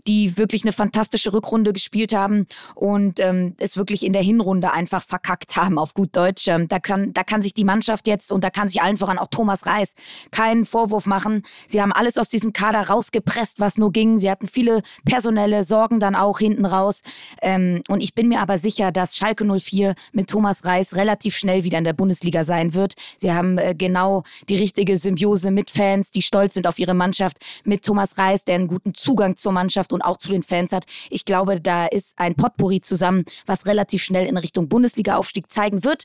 die 0.08 0.36
wirklich 0.36 0.64
eine 0.64 0.72
fantastische 0.72 1.32
Rückrunde 1.32 1.72
gespielt 1.72 2.12
haben 2.14 2.46
und 2.74 3.20
ähm, 3.20 3.54
es 3.58 3.76
wirklich 3.76 4.04
in 4.04 4.12
der 4.12 4.22
Hinrunde 4.22 4.72
einfach 4.72 5.04
verkackt 5.04 5.56
haben, 5.56 5.78
auf 5.78 5.94
gut 5.94 6.16
Deutsch. 6.16 6.48
Ähm, 6.48 6.66
da, 6.66 6.80
kann, 6.80 7.12
da 7.14 7.22
kann 7.22 7.42
sich 7.42 7.54
die 7.54 7.64
Mannschaft 7.64 8.08
jetzt 8.08 8.32
und 8.32 8.42
da 8.42 8.50
kann 8.50 8.68
sich 8.68 8.82
allen 8.82 8.96
voran 8.96 9.18
auch 9.18 9.28
Thomas 9.30 9.66
Reis 9.66 9.94
keinen 10.32 10.66
Vorwurf 10.66 11.06
machen. 11.06 11.42
Sie 11.68 11.80
haben 11.80 11.92
alles 11.92 12.18
aus 12.18 12.28
diesem 12.28 12.52
Kader 12.52 12.88
rausgepresst, 12.88 13.60
was 13.60 13.78
nur 13.78 13.92
ging. 13.92 14.18
Sie 14.18 14.30
hatten 14.30 14.48
viele 14.48 14.82
personelle 15.04 15.62
Sorgen 15.62 16.00
dann 16.00 16.16
auch 16.16 16.40
hinten 16.40 16.66
raus. 16.66 17.02
Ähm, 17.40 17.82
und 17.88 18.00
ich 18.00 18.14
bin 18.14 18.28
mir 18.28 18.40
aber 18.40 18.58
sicher, 18.58 18.90
dass 18.90 19.16
Schalke 19.16 19.44
04 19.44 19.94
mit 20.12 20.28
Thomas 20.28 20.64
Reis 20.64 20.87
relativ 20.94 21.36
schnell 21.36 21.64
wieder 21.64 21.78
in 21.78 21.84
der 21.84 21.92
Bundesliga 21.92 22.44
sein 22.44 22.74
wird. 22.74 22.94
Sie 23.16 23.32
haben 23.32 23.58
äh, 23.58 23.74
genau 23.76 24.22
die 24.48 24.56
richtige 24.56 24.96
Symbiose 24.96 25.50
mit 25.50 25.70
Fans, 25.70 26.10
die 26.10 26.22
stolz 26.22 26.54
sind 26.54 26.66
auf 26.66 26.78
ihre 26.78 26.94
Mannschaft, 26.94 27.38
mit 27.64 27.84
Thomas 27.84 28.18
Reis, 28.18 28.44
der 28.44 28.56
einen 28.56 28.68
guten 28.68 28.94
Zugang 28.94 29.36
zur 29.36 29.52
Mannschaft 29.52 29.92
und 29.92 30.02
auch 30.02 30.18
zu 30.18 30.28
den 30.28 30.42
Fans 30.42 30.72
hat. 30.72 30.84
Ich 31.10 31.24
glaube, 31.24 31.60
da 31.60 31.86
ist 31.86 32.18
ein 32.18 32.34
Potpourri 32.34 32.80
zusammen, 32.80 33.24
was 33.46 33.66
relativ 33.66 34.02
schnell 34.02 34.26
in 34.26 34.36
Richtung 34.36 34.68
Bundesliga-Aufstieg 34.68 35.50
zeigen 35.50 35.84
wird. 35.84 36.04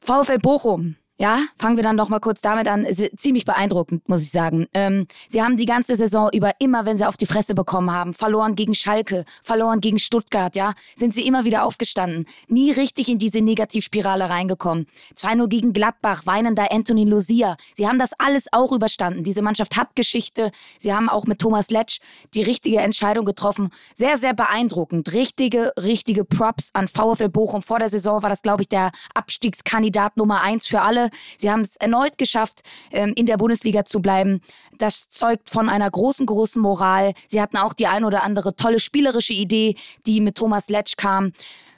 VfL 0.00 0.38
Bochum 0.38 0.96
ja, 1.20 1.42
fangen 1.58 1.76
wir 1.76 1.84
dann 1.84 1.96
noch 1.96 2.08
mal 2.08 2.18
kurz 2.18 2.40
damit 2.40 2.66
an. 2.66 2.86
Ziemlich 3.18 3.44
beeindruckend, 3.44 4.08
muss 4.08 4.22
ich 4.22 4.30
sagen. 4.30 4.66
Ähm, 4.72 5.06
sie 5.28 5.42
haben 5.42 5.58
die 5.58 5.66
ganze 5.66 5.94
Saison 5.94 6.30
über 6.32 6.52
immer, 6.60 6.86
wenn 6.86 6.96
sie 6.96 7.06
auf 7.06 7.18
die 7.18 7.26
Fresse 7.26 7.54
bekommen 7.54 7.90
haben, 7.90 8.14
verloren 8.14 8.54
gegen 8.54 8.72
Schalke, 8.72 9.26
verloren 9.42 9.82
gegen 9.82 9.98
Stuttgart, 9.98 10.56
ja, 10.56 10.72
sind 10.96 11.12
sie 11.12 11.26
immer 11.26 11.44
wieder 11.44 11.64
aufgestanden. 11.64 12.24
Nie 12.48 12.70
richtig 12.70 13.10
in 13.10 13.18
diese 13.18 13.42
Negativspirale 13.42 14.30
reingekommen. 14.30 14.86
2-0 15.14 15.48
gegen 15.48 15.72
Gladbach, 15.74 16.24
weinender 16.24 16.72
Anthony 16.72 17.04
Lucia. 17.04 17.58
Sie 17.76 17.86
haben 17.86 17.98
das 17.98 18.12
alles 18.18 18.46
auch 18.50 18.72
überstanden. 18.72 19.22
Diese 19.22 19.42
Mannschaft 19.42 19.76
hat 19.76 19.94
Geschichte. 19.96 20.50
Sie 20.78 20.94
haben 20.94 21.10
auch 21.10 21.26
mit 21.26 21.38
Thomas 21.38 21.68
Letsch 21.68 21.98
die 22.32 22.42
richtige 22.42 22.78
Entscheidung 22.78 23.26
getroffen. 23.26 23.68
Sehr, 23.94 24.16
sehr 24.16 24.32
beeindruckend. 24.32 25.12
Richtige, 25.12 25.74
richtige 25.78 26.24
Props 26.24 26.70
an 26.72 26.88
VfL 26.88 27.28
Bochum. 27.28 27.60
Vor 27.60 27.78
der 27.78 27.90
Saison 27.90 28.22
war 28.22 28.30
das, 28.30 28.40
glaube 28.40 28.62
ich, 28.62 28.70
der 28.70 28.90
Abstiegskandidat 29.12 30.16
Nummer 30.16 30.40
eins 30.40 30.66
für 30.66 30.80
alle. 30.80 31.09
Sie 31.38 31.50
haben 31.50 31.62
es 31.62 31.76
erneut 31.76 32.18
geschafft, 32.18 32.62
ähm, 32.92 33.12
in 33.16 33.26
der 33.26 33.36
Bundesliga 33.36 33.84
zu 33.84 34.00
bleiben. 34.00 34.40
Das 34.78 35.08
zeugt 35.08 35.50
von 35.50 35.68
einer 35.68 35.90
großen, 35.90 36.26
großen 36.26 36.60
Moral. 36.60 37.12
Sie 37.28 37.40
hatten 37.40 37.56
auch 37.56 37.74
die 37.74 37.86
ein 37.86 38.04
oder 38.04 38.22
andere 38.22 38.56
tolle 38.56 38.80
spielerische 38.80 39.32
Idee, 39.32 39.76
die 40.06 40.20
mit 40.20 40.36
Thomas 40.36 40.68
Letsch 40.68 40.96
kam. 40.96 41.32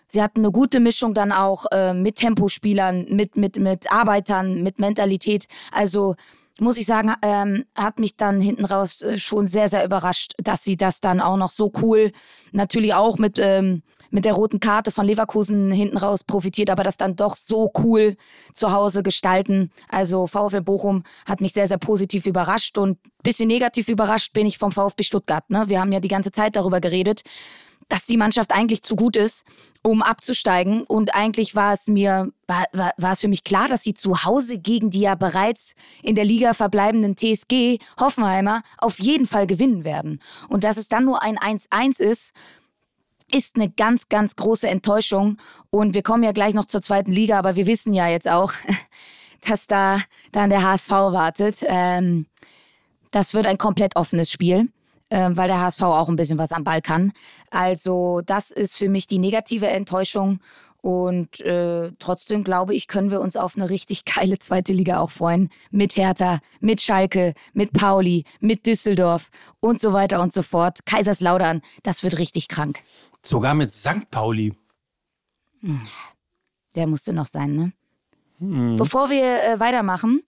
Sie 0.09 0.23
hatten 0.23 0.41
eine 0.41 0.53
gute 0.53 0.79
Mischung 0.79 1.15
dann 1.15 1.33
auch 1.33 1.65
äh, 1.73 1.95
mit 1.95 2.17
Tempospielern, 2.17 3.07
mit, 3.09 3.37
mit, 3.37 3.59
mit 3.59 3.91
Arbeitern, 3.91 4.63
mit 4.63 4.79
Mentalität. 4.79 5.47
Also 5.71 6.17
muss 6.61 6.77
ich 6.77 6.85
sagen, 6.85 7.15
ähm, 7.23 7.65
hat 7.75 7.99
mich 7.99 8.17
dann 8.17 8.41
hinten 8.41 8.67
raus 8.67 9.01
äh, 9.01 9.19
schon 9.19 9.47
sehr, 9.47 9.69
sehr 9.69 9.85
überrascht, 9.85 10.35
dass 10.37 10.65
sie 10.65 10.77
das 10.77 11.01
dann 11.01 11.21
auch 11.21 11.39
noch 11.39 11.51
so 11.51 11.73
cool, 11.81 12.13
natürlich 12.53 12.93
auch 12.93 13.17
mit 13.17 13.39
ähm, 13.39 13.83
mit 14.13 14.25
der 14.25 14.35
roten 14.35 14.61
Karte 14.61 14.91
von 14.91 15.07
Leverkusen 15.07 15.73
hinten 15.73 15.97
raus 15.97 16.23
profitiert, 16.23 16.71
aber 16.71 16.85
das 16.85 16.97
dann 16.97 17.17
doch 17.17 17.37
so 17.37 17.73
cool 17.79 18.17
zu 18.53 18.73
Hause 18.73 19.03
gestalten. 19.03 19.71
Also 19.89 20.27
VfL 20.27 20.61
Bochum 20.61 21.03
hat 21.27 21.41
mich 21.41 21.53
sehr, 21.53 21.67
sehr 21.67 21.79
positiv 21.79 22.27
überrascht 22.27 22.79
und 22.79 22.99
bisschen 23.23 23.49
negativ 23.49 23.89
überrascht 23.89 24.33
bin 24.33 24.47
ich 24.47 24.59
vom 24.59 24.73
VfB 24.73 25.03
Stuttgart. 25.03 25.49
Ne? 25.49 25.65
Wir 25.69 25.81
haben 25.81 25.93
ja 25.93 26.01
die 26.01 26.09
ganze 26.09 26.31
Zeit 26.31 26.57
darüber 26.57 26.81
geredet, 26.81 27.23
dass 27.89 28.07
die 28.07 28.17
Mannschaft 28.17 28.53
eigentlich 28.53 28.83
zu 28.83 28.97
gut 28.97 29.17
ist, 29.17 29.45
um 29.83 30.03
abzusteigen. 30.03 30.83
Und 30.85 31.15
eigentlich 31.15 31.55
war 31.55 31.73
es 31.73 31.89
mir, 31.89 32.33
war, 32.47 32.65
war, 32.73 32.93
war 32.97 33.13
es 33.13 33.21
für 33.21 33.29
mich 33.29 33.45
klar, 33.45 33.69
dass 33.69 33.83
sie 33.83 33.95
zu 33.95 34.25
Hause 34.25 34.59
gegen 34.59 34.91
die 34.91 35.01
ja 35.01 35.15
bereits 35.15 35.75
in 36.03 36.15
der 36.15 36.25
Liga 36.25 36.55
verbleibenden 36.55 37.17
TSG 37.17 37.79
Hoffenheimer 38.01 38.63
auf 38.79 38.99
jeden 38.99 39.27
Fall 39.27 39.47
gewinnen 39.47 39.85
werden. 39.85 40.21
Und 40.49 40.65
dass 40.65 40.77
es 40.77 40.89
dann 40.89 41.05
nur 41.05 41.23
ein 41.23 41.39
1-1 41.39 42.01
ist, 42.01 42.33
ist 43.35 43.57
eine 43.57 43.71
ganz, 43.71 44.09
ganz 44.09 44.37
große 44.37 44.69
Enttäuschung. 44.69 45.39
Und 45.71 45.95
wir 45.95 46.03
kommen 46.03 46.23
ja 46.23 46.33
gleich 46.33 46.55
noch 46.55 46.67
zur 46.67 46.83
zweiten 46.83 47.13
Liga, 47.13 47.39
aber 47.39 47.57
wir 47.57 47.67
wissen 47.67 47.93
ja 47.93 48.09
jetzt 48.09 48.29
auch, 48.29 48.53
dass 49.49 49.67
da 49.67 50.01
dann 50.31 50.51
der 50.51 50.63
HSV 50.63 50.91
wartet. 50.91 51.65
Ähm, 51.67 52.27
das 53.11 53.35
wird 53.35 53.47
ein 53.47 53.59
komplett 53.59 53.97
offenes 53.97 54.31
Spiel, 54.31 54.71
äh, 55.09 55.31
weil 55.33 55.49
der 55.49 55.61
HSV 55.61 55.83
auch 55.83 56.09
ein 56.09 56.17
bisschen 56.17 56.39
was 56.39 56.53
am 56.53 56.65
Ball 56.65 56.83
kann. 56.83 57.13
Also 57.51 58.23
das 58.25 58.51
ist 58.51 58.77
für 58.77 58.89
mich 58.89 59.07
die 59.07 59.19
negative 59.19 59.69
Enttäuschung. 59.69 60.41
Und 60.83 61.41
äh, 61.43 61.93
trotzdem 62.01 62.43
glaube 62.43 62.75
ich, 62.75 62.89
können 62.89 63.13
wir 63.13 63.21
uns 63.21 63.37
auf 63.37 63.57
eine 63.57 63.71
richtig 63.71 64.05
geile 64.17 64.39
zweite 64.41 64.73
Liga 64.73 64.99
auch 64.99 65.11
freuen. 65.11 65.49
Mit 65.71 65.97
Hertha, 65.97 66.41
mit 66.61 66.83
Schalke, 66.83 67.35
mit 67.53 67.73
Pauli, 67.73 68.25
mit 68.41 68.67
Düsseldorf 68.67 69.31
und 69.61 69.81
so 69.81 69.93
weiter 69.93 70.21
und 70.21 70.33
so 70.33 70.43
fort. 70.43 70.85
Kaiserslautern, 70.85 71.63
das 71.85 72.03
wird 72.03 72.19
richtig 72.19 72.49
krank. 72.49 72.81
Sogar 73.25 73.55
mit 73.55 73.75
St. 73.75 74.11
Pauli. 74.11 74.55
Der 76.75 76.87
musste 76.87 77.13
noch 77.13 77.27
sein, 77.27 77.55
ne? 77.55 77.73
Hm. 78.39 78.77
Bevor 78.77 79.11
wir 79.11 79.43
äh, 79.43 79.61
weitermachen, 79.61 80.23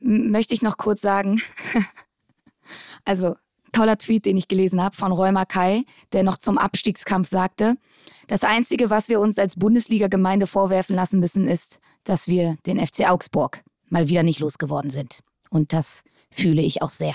möchte 0.00 0.54
ich 0.54 0.62
noch 0.62 0.78
kurz 0.78 1.00
sagen, 1.00 1.42
also 3.04 3.36
toller 3.72 3.98
Tweet, 3.98 4.24
den 4.24 4.36
ich 4.36 4.48
gelesen 4.48 4.82
habe 4.82 4.96
von 4.96 5.12
Räumer 5.12 5.44
Kai, 5.44 5.84
der 6.12 6.22
noch 6.22 6.38
zum 6.38 6.56
Abstiegskampf 6.56 7.28
sagte, 7.28 7.76
das 8.26 8.44
Einzige, 8.44 8.90
was 8.90 9.08
wir 9.08 9.20
uns 9.20 9.38
als 9.38 9.56
Bundesliga-Gemeinde 9.56 10.46
vorwerfen 10.46 10.96
lassen 10.96 11.20
müssen, 11.20 11.46
ist, 11.46 11.80
dass 12.04 12.28
wir 12.28 12.56
den 12.66 12.84
FC 12.84 13.08
Augsburg 13.08 13.62
mal 13.88 14.08
wieder 14.08 14.22
nicht 14.22 14.40
losgeworden 14.40 14.90
sind. 14.90 15.20
Und 15.50 15.72
das 15.72 16.02
fühle 16.30 16.62
ich 16.62 16.82
auch 16.82 16.90
sehr. 16.90 17.14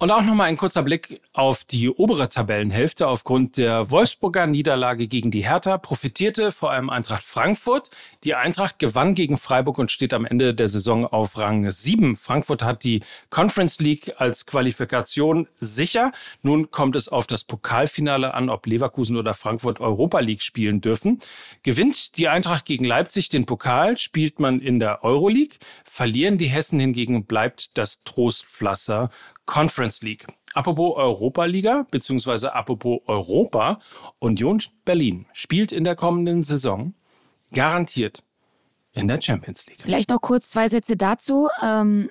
Und 0.00 0.10
auch 0.10 0.22
nochmal 0.22 0.48
ein 0.48 0.56
kurzer 0.56 0.82
Blick 0.82 1.20
auf 1.34 1.66
die 1.66 1.90
obere 1.90 2.30
Tabellenhälfte. 2.30 3.06
Aufgrund 3.06 3.58
der 3.58 3.90
Wolfsburger 3.90 4.46
Niederlage 4.46 5.08
gegen 5.08 5.30
die 5.30 5.44
Hertha 5.44 5.76
profitierte 5.76 6.52
vor 6.52 6.70
allem 6.70 6.88
Eintracht 6.88 7.22
Frankfurt. 7.22 7.90
Die 8.24 8.34
Eintracht 8.34 8.78
gewann 8.78 9.14
gegen 9.14 9.36
Freiburg 9.36 9.76
und 9.76 9.90
steht 9.90 10.14
am 10.14 10.24
Ende 10.24 10.54
der 10.54 10.70
Saison 10.70 11.04
auf 11.04 11.36
Rang 11.36 11.70
7. 11.70 12.16
Frankfurt 12.16 12.62
hat 12.62 12.82
die 12.82 13.02
Conference 13.28 13.78
League 13.78 14.14
als 14.16 14.46
Qualifikation 14.46 15.48
sicher. 15.56 16.12
Nun 16.40 16.70
kommt 16.70 16.96
es 16.96 17.10
auf 17.10 17.26
das 17.26 17.44
Pokalfinale 17.44 18.32
an, 18.32 18.48
ob 18.48 18.64
Leverkusen 18.64 19.18
oder 19.18 19.34
Frankfurt 19.34 19.80
Europa 19.80 20.20
League 20.20 20.40
spielen 20.40 20.80
dürfen. 20.80 21.18
Gewinnt 21.62 22.16
die 22.16 22.28
Eintracht 22.28 22.64
gegen 22.64 22.86
Leipzig 22.86 23.28
den 23.28 23.44
Pokal, 23.44 23.98
spielt 23.98 24.40
man 24.40 24.60
in 24.60 24.80
der 24.80 25.04
Euroleague. 25.04 25.58
Verlieren 25.84 26.38
die 26.38 26.48
Hessen 26.48 26.80
hingegen, 26.80 27.26
bleibt 27.26 27.76
das 27.76 28.00
Trostpflaster 28.04 29.10
Conference 29.50 30.00
League. 30.02 30.26
Apropos 30.54 30.96
Europa-Liga, 30.96 31.84
beziehungsweise 31.90 32.54
apropos 32.54 33.00
Europa, 33.06 33.80
Union 34.20 34.62
Berlin 34.84 35.26
spielt 35.32 35.72
in 35.72 35.82
der 35.82 35.96
kommenden 35.96 36.44
Saison 36.44 36.94
garantiert 37.52 38.22
in 38.92 39.08
der 39.08 39.20
Champions 39.20 39.66
League. 39.66 39.80
Vielleicht 39.82 40.10
noch 40.10 40.20
kurz 40.20 40.50
zwei 40.50 40.68
Sätze 40.68 40.96
dazu. 40.96 41.48
Ähm, 41.62 42.10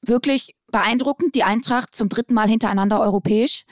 wirklich 0.00 0.56
beeindruckend, 0.76 1.34
die 1.34 1.42
Eintracht 1.42 1.94
zum 1.94 2.10
dritten 2.10 2.34
Mal 2.34 2.48
hintereinander 2.48 3.00
europäisch. 3.00 3.64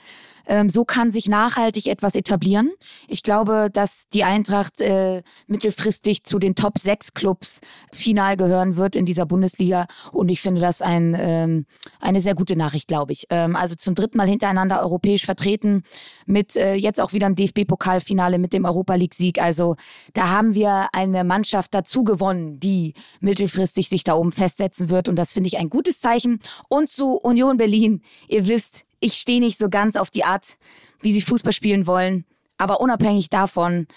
Ähm, 0.47 0.69
so 0.69 0.85
kann 0.85 1.11
sich 1.11 1.27
nachhaltig 1.27 1.87
etwas 1.87 2.15
etablieren. 2.15 2.71
Ich 3.07 3.23
glaube, 3.23 3.69
dass 3.71 4.07
die 4.09 4.23
Eintracht 4.23 4.81
äh, 4.81 5.23
mittelfristig 5.47 6.23
zu 6.23 6.39
den 6.39 6.55
Top 6.55 6.77
6 6.77 7.13
Clubs 7.13 7.61
final 7.91 8.37
gehören 8.37 8.77
wird 8.77 8.95
in 8.95 9.05
dieser 9.05 9.25
Bundesliga. 9.25 9.87
Und 10.11 10.29
ich 10.29 10.41
finde 10.41 10.61
das 10.61 10.81
ein, 10.81 11.15
ähm, 11.19 11.65
eine 11.99 12.19
sehr 12.19 12.35
gute 12.35 12.55
Nachricht, 12.55 12.87
glaube 12.87 13.11
ich. 13.11 13.25
Ähm, 13.29 13.55
also 13.55 13.75
zum 13.75 13.95
dritten 13.95 14.17
Mal 14.17 14.27
hintereinander 14.27 14.81
europäisch 14.81 15.25
vertreten, 15.25 15.83
mit 16.25 16.55
äh, 16.55 16.75
jetzt 16.75 17.01
auch 17.01 17.13
wieder 17.13 17.27
im 17.27 17.35
DFB-Pokalfinale 17.35 18.37
mit 18.37 18.53
dem 18.53 18.65
Europa 18.65 18.95
League-Sieg. 18.95 19.41
Also 19.41 19.75
da 20.13 20.29
haben 20.29 20.53
wir 20.53 20.89
eine 20.93 21.23
Mannschaft 21.23 21.73
dazu 21.73 22.03
gewonnen, 22.03 22.59
die 22.59 22.93
mittelfristig 23.19 23.89
sich 23.89 24.03
da 24.03 24.13
oben 24.13 24.31
festsetzen 24.31 24.89
wird. 24.89 25.09
Und 25.09 25.15
das 25.15 25.31
finde 25.31 25.47
ich 25.47 25.57
ein 25.57 25.69
gutes 25.69 25.99
Zeichen. 25.99 26.39
Und 26.69 26.89
zu 26.95 27.17
Union 27.17 27.57
Berlin, 27.57 28.01
ihr 28.27 28.47
wisst, 28.47 28.85
ich 28.99 29.13
stehe 29.13 29.39
nicht 29.39 29.59
so 29.59 29.69
ganz 29.69 29.95
auf 29.95 30.09
die 30.09 30.23
Art, 30.23 30.57
wie 30.99 31.13
sie 31.13 31.21
Fußball 31.21 31.53
spielen 31.53 31.87
wollen. 31.87 32.25
Aber 32.57 32.79
unabhängig 32.79 33.29
davon 33.29 33.87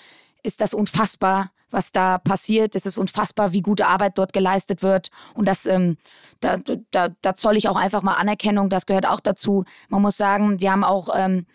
ist 0.43 0.61
das 0.61 0.75
unfassbar, 0.75 1.53
was 1.71 1.93
da 1.93 2.19
passiert. 2.19 2.75
Es 2.75 2.87
ist 2.87 2.99
unfassbar, 2.99 3.53
wie 3.53 3.63
gute 3.63 3.87
Arbeit 3.87 4.19
dort 4.19 4.33
geleistet 4.33 4.83
wird. 4.83 5.11
Und 5.35 5.47
das, 5.47 5.67
ähm, 5.67 5.97
da, 6.41 6.59
da, 6.91 7.09
da 7.23 7.35
zoll 7.35 7.57
ich 7.57 7.69
auch 7.69 7.77
einfach 7.77 8.03
mal 8.03 8.15
Anerkennung. 8.15 8.71
Das 8.71 8.87
gehört 8.87 9.07
auch 9.07 9.21
dazu. 9.21 9.65
Man 9.89 10.03
muss 10.03 10.17
sagen, 10.17 10.59
die 10.59 10.71
haben 10.71 10.85
auch 10.85 11.09
ähm, 11.15 11.47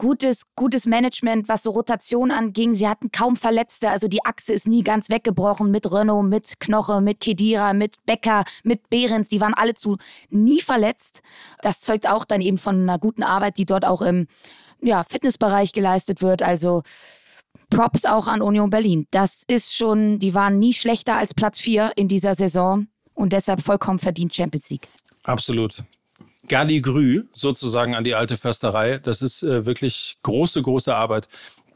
gutes, 0.00 0.42
gutes 0.56 0.86
Management, 0.86 1.48
was 1.48 1.62
so 1.62 1.70
Rotation 1.70 2.30
anging. 2.30 2.74
Sie 2.74 2.88
hatten 2.88 3.12
kaum 3.12 3.36
Verletzte, 3.36 3.90
also 3.90 4.08
die 4.08 4.24
Achse 4.24 4.52
ist 4.54 4.66
nie 4.66 4.82
ganz 4.82 5.10
weggebrochen 5.10 5.70
mit 5.70 5.92
Renault, 5.92 6.26
mit 6.26 6.58
Knoche, 6.58 7.00
mit 7.00 7.20
Kedira, 7.20 7.74
mit 7.74 7.94
Becker, 8.06 8.44
mit 8.64 8.88
Behrens. 8.88 9.28
Die 9.28 9.40
waren 9.40 9.54
alle 9.54 9.74
zu 9.74 9.98
nie 10.30 10.60
verletzt. 10.60 11.20
Das 11.60 11.82
zeugt 11.82 12.08
auch 12.08 12.24
dann 12.24 12.40
eben 12.40 12.58
von 12.58 12.82
einer 12.82 12.98
guten 12.98 13.22
Arbeit, 13.22 13.58
die 13.58 13.66
dort 13.66 13.84
auch 13.84 14.00
im 14.00 14.26
ja, 14.80 15.04
Fitnessbereich 15.04 15.72
geleistet 15.72 16.22
wird. 16.22 16.42
Also 16.42 16.82
Props 17.68 18.06
auch 18.06 18.26
an 18.26 18.40
Union 18.40 18.70
Berlin. 18.70 19.06
Das 19.10 19.44
ist 19.46 19.76
schon, 19.76 20.18
die 20.18 20.34
waren 20.34 20.58
nie 20.58 20.72
schlechter 20.72 21.16
als 21.16 21.34
Platz 21.34 21.60
4 21.60 21.92
in 21.96 22.08
dieser 22.08 22.34
Saison 22.34 22.86
und 23.12 23.34
deshalb 23.34 23.60
vollkommen 23.60 23.98
verdient 23.98 24.34
Champions 24.34 24.70
League. 24.70 24.88
Absolut. 25.24 25.84
Galligrü 26.50 27.28
sozusagen 27.32 27.94
an 27.94 28.02
die 28.02 28.16
alte 28.16 28.36
Försterei. 28.36 28.98
Das 28.98 29.22
ist 29.22 29.44
äh, 29.44 29.64
wirklich 29.66 30.18
große, 30.22 30.60
große 30.60 30.92
Arbeit, 30.92 31.28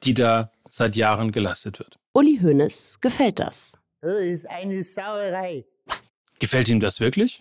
die 0.03 0.15
da 0.15 0.51
seit 0.69 0.97
Jahren 0.97 1.31
geleistet 1.31 1.79
wird. 1.79 2.01
Uli 2.13 2.41
Hoeneß 2.43 3.01
gefällt 3.01 3.39
das. 3.39 3.79
Das 4.01 4.21
ist 4.21 4.51
eine 4.51 4.83
Sauerei. 4.83 5.65
Gefällt 6.41 6.69
ihm 6.69 6.81
das 6.81 6.99
wirklich? 6.99 7.41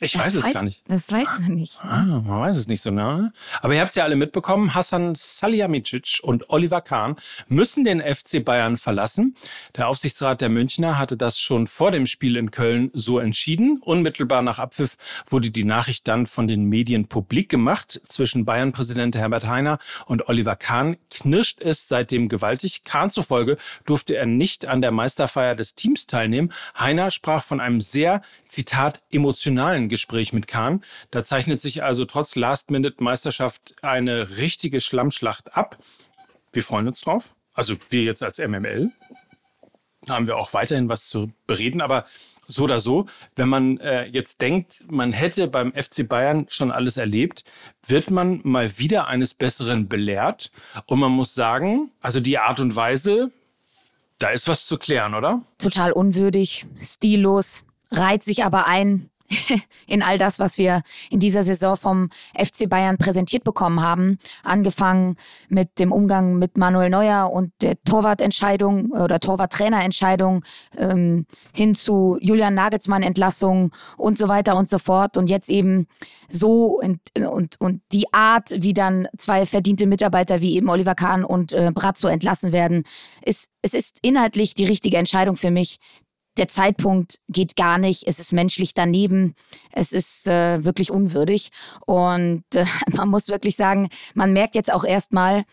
Ich 0.00 0.18
weiß 0.18 0.34
es 0.34 0.52
gar 0.52 0.62
nicht. 0.62 0.82
Das 0.88 1.10
weiß 1.10 1.40
man 1.40 1.54
nicht. 1.54 1.78
Ah, 1.82 2.04
man 2.04 2.40
weiß 2.40 2.56
es 2.56 2.66
nicht 2.66 2.80
so 2.80 2.90
ne? 2.90 3.32
Aber 3.60 3.74
ihr 3.74 3.80
habt 3.80 3.90
es 3.90 3.96
ja 3.96 4.04
alle 4.04 4.16
mitbekommen. 4.16 4.74
Hassan 4.74 5.14
Salihamidzic 5.14 6.20
und 6.22 6.48
Oliver 6.48 6.80
Kahn 6.80 7.16
müssen 7.48 7.84
den 7.84 8.00
FC 8.00 8.42
Bayern 8.44 8.78
verlassen. 8.78 9.36
Der 9.76 9.88
Aufsichtsrat 9.88 10.40
der 10.40 10.48
Münchner 10.48 10.98
hatte 10.98 11.16
das 11.16 11.38
schon 11.38 11.66
vor 11.66 11.90
dem 11.90 12.06
Spiel 12.06 12.36
in 12.36 12.50
Köln 12.50 12.90
so 12.94 13.18
entschieden. 13.18 13.80
Unmittelbar 13.82 14.40
nach 14.42 14.58
Abpfiff 14.58 14.96
wurde 15.28 15.50
die 15.50 15.64
Nachricht 15.64 16.08
dann 16.08 16.26
von 16.26 16.48
den 16.48 16.64
Medien 16.64 17.06
publik 17.06 17.50
gemacht. 17.50 18.00
Zwischen 18.08 18.44
Bayern-Präsident 18.44 19.16
Herbert 19.16 19.46
Heiner 19.46 19.78
und 20.06 20.28
Oliver 20.28 20.56
Kahn 20.56 20.96
knirscht 21.10 21.60
es 21.60 21.88
seitdem 21.88 22.28
gewaltig. 22.28 22.84
Kahn 22.84 23.10
zufolge 23.10 23.58
durfte 23.84 24.16
er 24.16 24.26
nicht 24.26 24.66
an 24.66 24.80
der 24.80 24.92
Meisterfeier 24.92 25.54
des 25.54 25.74
Teams 25.74 26.06
teilnehmen. 26.06 26.52
Heiner 26.78 27.10
sprach 27.10 27.44
von 27.44 27.60
einem 27.60 27.80
sehr, 27.82 28.22
Zitat, 28.48 29.02
emotionalen 29.10 29.88
Gespräch 29.90 30.32
mit 30.32 30.46
Kahn. 30.46 30.82
Da 31.10 31.22
zeichnet 31.22 31.60
sich 31.60 31.82
also 31.82 32.06
trotz 32.06 32.34
Last-Minute-Meisterschaft 32.34 33.74
eine 33.82 34.38
richtige 34.38 34.80
Schlammschlacht 34.80 35.54
ab. 35.54 35.76
Wir 36.52 36.62
freuen 36.62 36.88
uns 36.88 37.02
drauf. 37.02 37.34
Also 37.52 37.76
wir 37.90 38.04
jetzt 38.04 38.22
als 38.22 38.38
MML. 38.38 38.90
Da 40.06 40.14
haben 40.14 40.26
wir 40.26 40.38
auch 40.38 40.54
weiterhin 40.54 40.88
was 40.88 41.08
zu 41.08 41.30
bereden. 41.46 41.82
Aber 41.82 42.06
so 42.46 42.64
oder 42.64 42.80
so, 42.80 43.06
wenn 43.36 43.48
man 43.48 43.78
äh, 43.78 44.06
jetzt 44.06 44.40
denkt, 44.40 44.82
man 44.90 45.12
hätte 45.12 45.46
beim 45.46 45.72
FC 45.72 46.08
Bayern 46.08 46.46
schon 46.48 46.70
alles 46.70 46.96
erlebt, 46.96 47.44
wird 47.86 48.10
man 48.10 48.40
mal 48.42 48.78
wieder 48.78 49.06
eines 49.06 49.34
Besseren 49.34 49.88
belehrt. 49.88 50.50
Und 50.86 51.00
man 51.00 51.12
muss 51.12 51.34
sagen, 51.34 51.90
also 52.00 52.20
die 52.20 52.38
Art 52.38 52.60
und 52.60 52.74
Weise, 52.74 53.30
da 54.18 54.30
ist 54.30 54.48
was 54.48 54.66
zu 54.66 54.78
klären, 54.78 55.14
oder? 55.14 55.42
Total 55.58 55.92
unwürdig, 55.92 56.66
stillos, 56.82 57.66
reiht 57.90 58.24
sich 58.24 58.44
aber 58.44 58.66
ein 58.66 59.10
in 59.86 60.02
all 60.02 60.18
das, 60.18 60.38
was 60.38 60.58
wir 60.58 60.82
in 61.10 61.20
dieser 61.20 61.42
Saison 61.42 61.76
vom 61.76 62.08
FC 62.36 62.68
Bayern 62.68 62.98
präsentiert 62.98 63.44
bekommen 63.44 63.80
haben. 63.80 64.18
Angefangen 64.42 65.16
mit 65.48 65.78
dem 65.78 65.92
Umgang 65.92 66.38
mit 66.38 66.56
Manuel 66.56 66.90
Neuer 66.90 67.30
und 67.32 67.52
der 67.60 67.80
Torwartentscheidung 67.82 68.90
oder 68.90 69.20
Torwarttrainerentscheidung 69.20 70.44
ähm, 70.76 71.26
hin 71.52 71.74
zu 71.74 72.18
Julian 72.20 72.54
Nagelsmann 72.54 73.02
Entlassung 73.02 73.72
und 73.96 74.18
so 74.18 74.28
weiter 74.28 74.56
und 74.56 74.68
so 74.68 74.78
fort. 74.78 75.16
Und 75.16 75.28
jetzt 75.28 75.48
eben 75.48 75.86
so 76.28 76.80
und, 76.80 77.00
und, 77.16 77.60
und 77.60 77.82
die 77.92 78.12
Art, 78.12 78.50
wie 78.54 78.74
dann 78.74 79.08
zwei 79.16 79.46
verdiente 79.46 79.86
Mitarbeiter 79.86 80.40
wie 80.40 80.56
eben 80.56 80.68
Oliver 80.68 80.94
Kahn 80.94 81.24
und 81.24 81.52
äh, 81.52 81.70
Brazzo 81.72 82.08
entlassen 82.08 82.52
werden, 82.52 82.84
ist, 83.24 83.50
es 83.62 83.74
ist 83.74 83.98
inhaltlich 84.02 84.54
die 84.54 84.66
richtige 84.66 84.96
Entscheidung 84.96 85.36
für 85.36 85.50
mich 85.50 85.78
der 86.40 86.48
Zeitpunkt 86.48 87.20
geht 87.28 87.54
gar 87.54 87.78
nicht, 87.78 88.08
es 88.08 88.18
ist 88.18 88.32
menschlich 88.32 88.74
daneben, 88.74 89.34
es 89.72 89.92
ist 89.92 90.26
äh, 90.26 90.64
wirklich 90.64 90.90
unwürdig. 90.90 91.50
Und 91.86 92.44
äh, 92.54 92.64
man 92.96 93.08
muss 93.08 93.28
wirklich 93.28 93.54
sagen, 93.56 93.90
man 94.14 94.32
merkt 94.32 94.56
jetzt 94.56 94.72
auch 94.72 94.84
erstmal, 94.84 95.44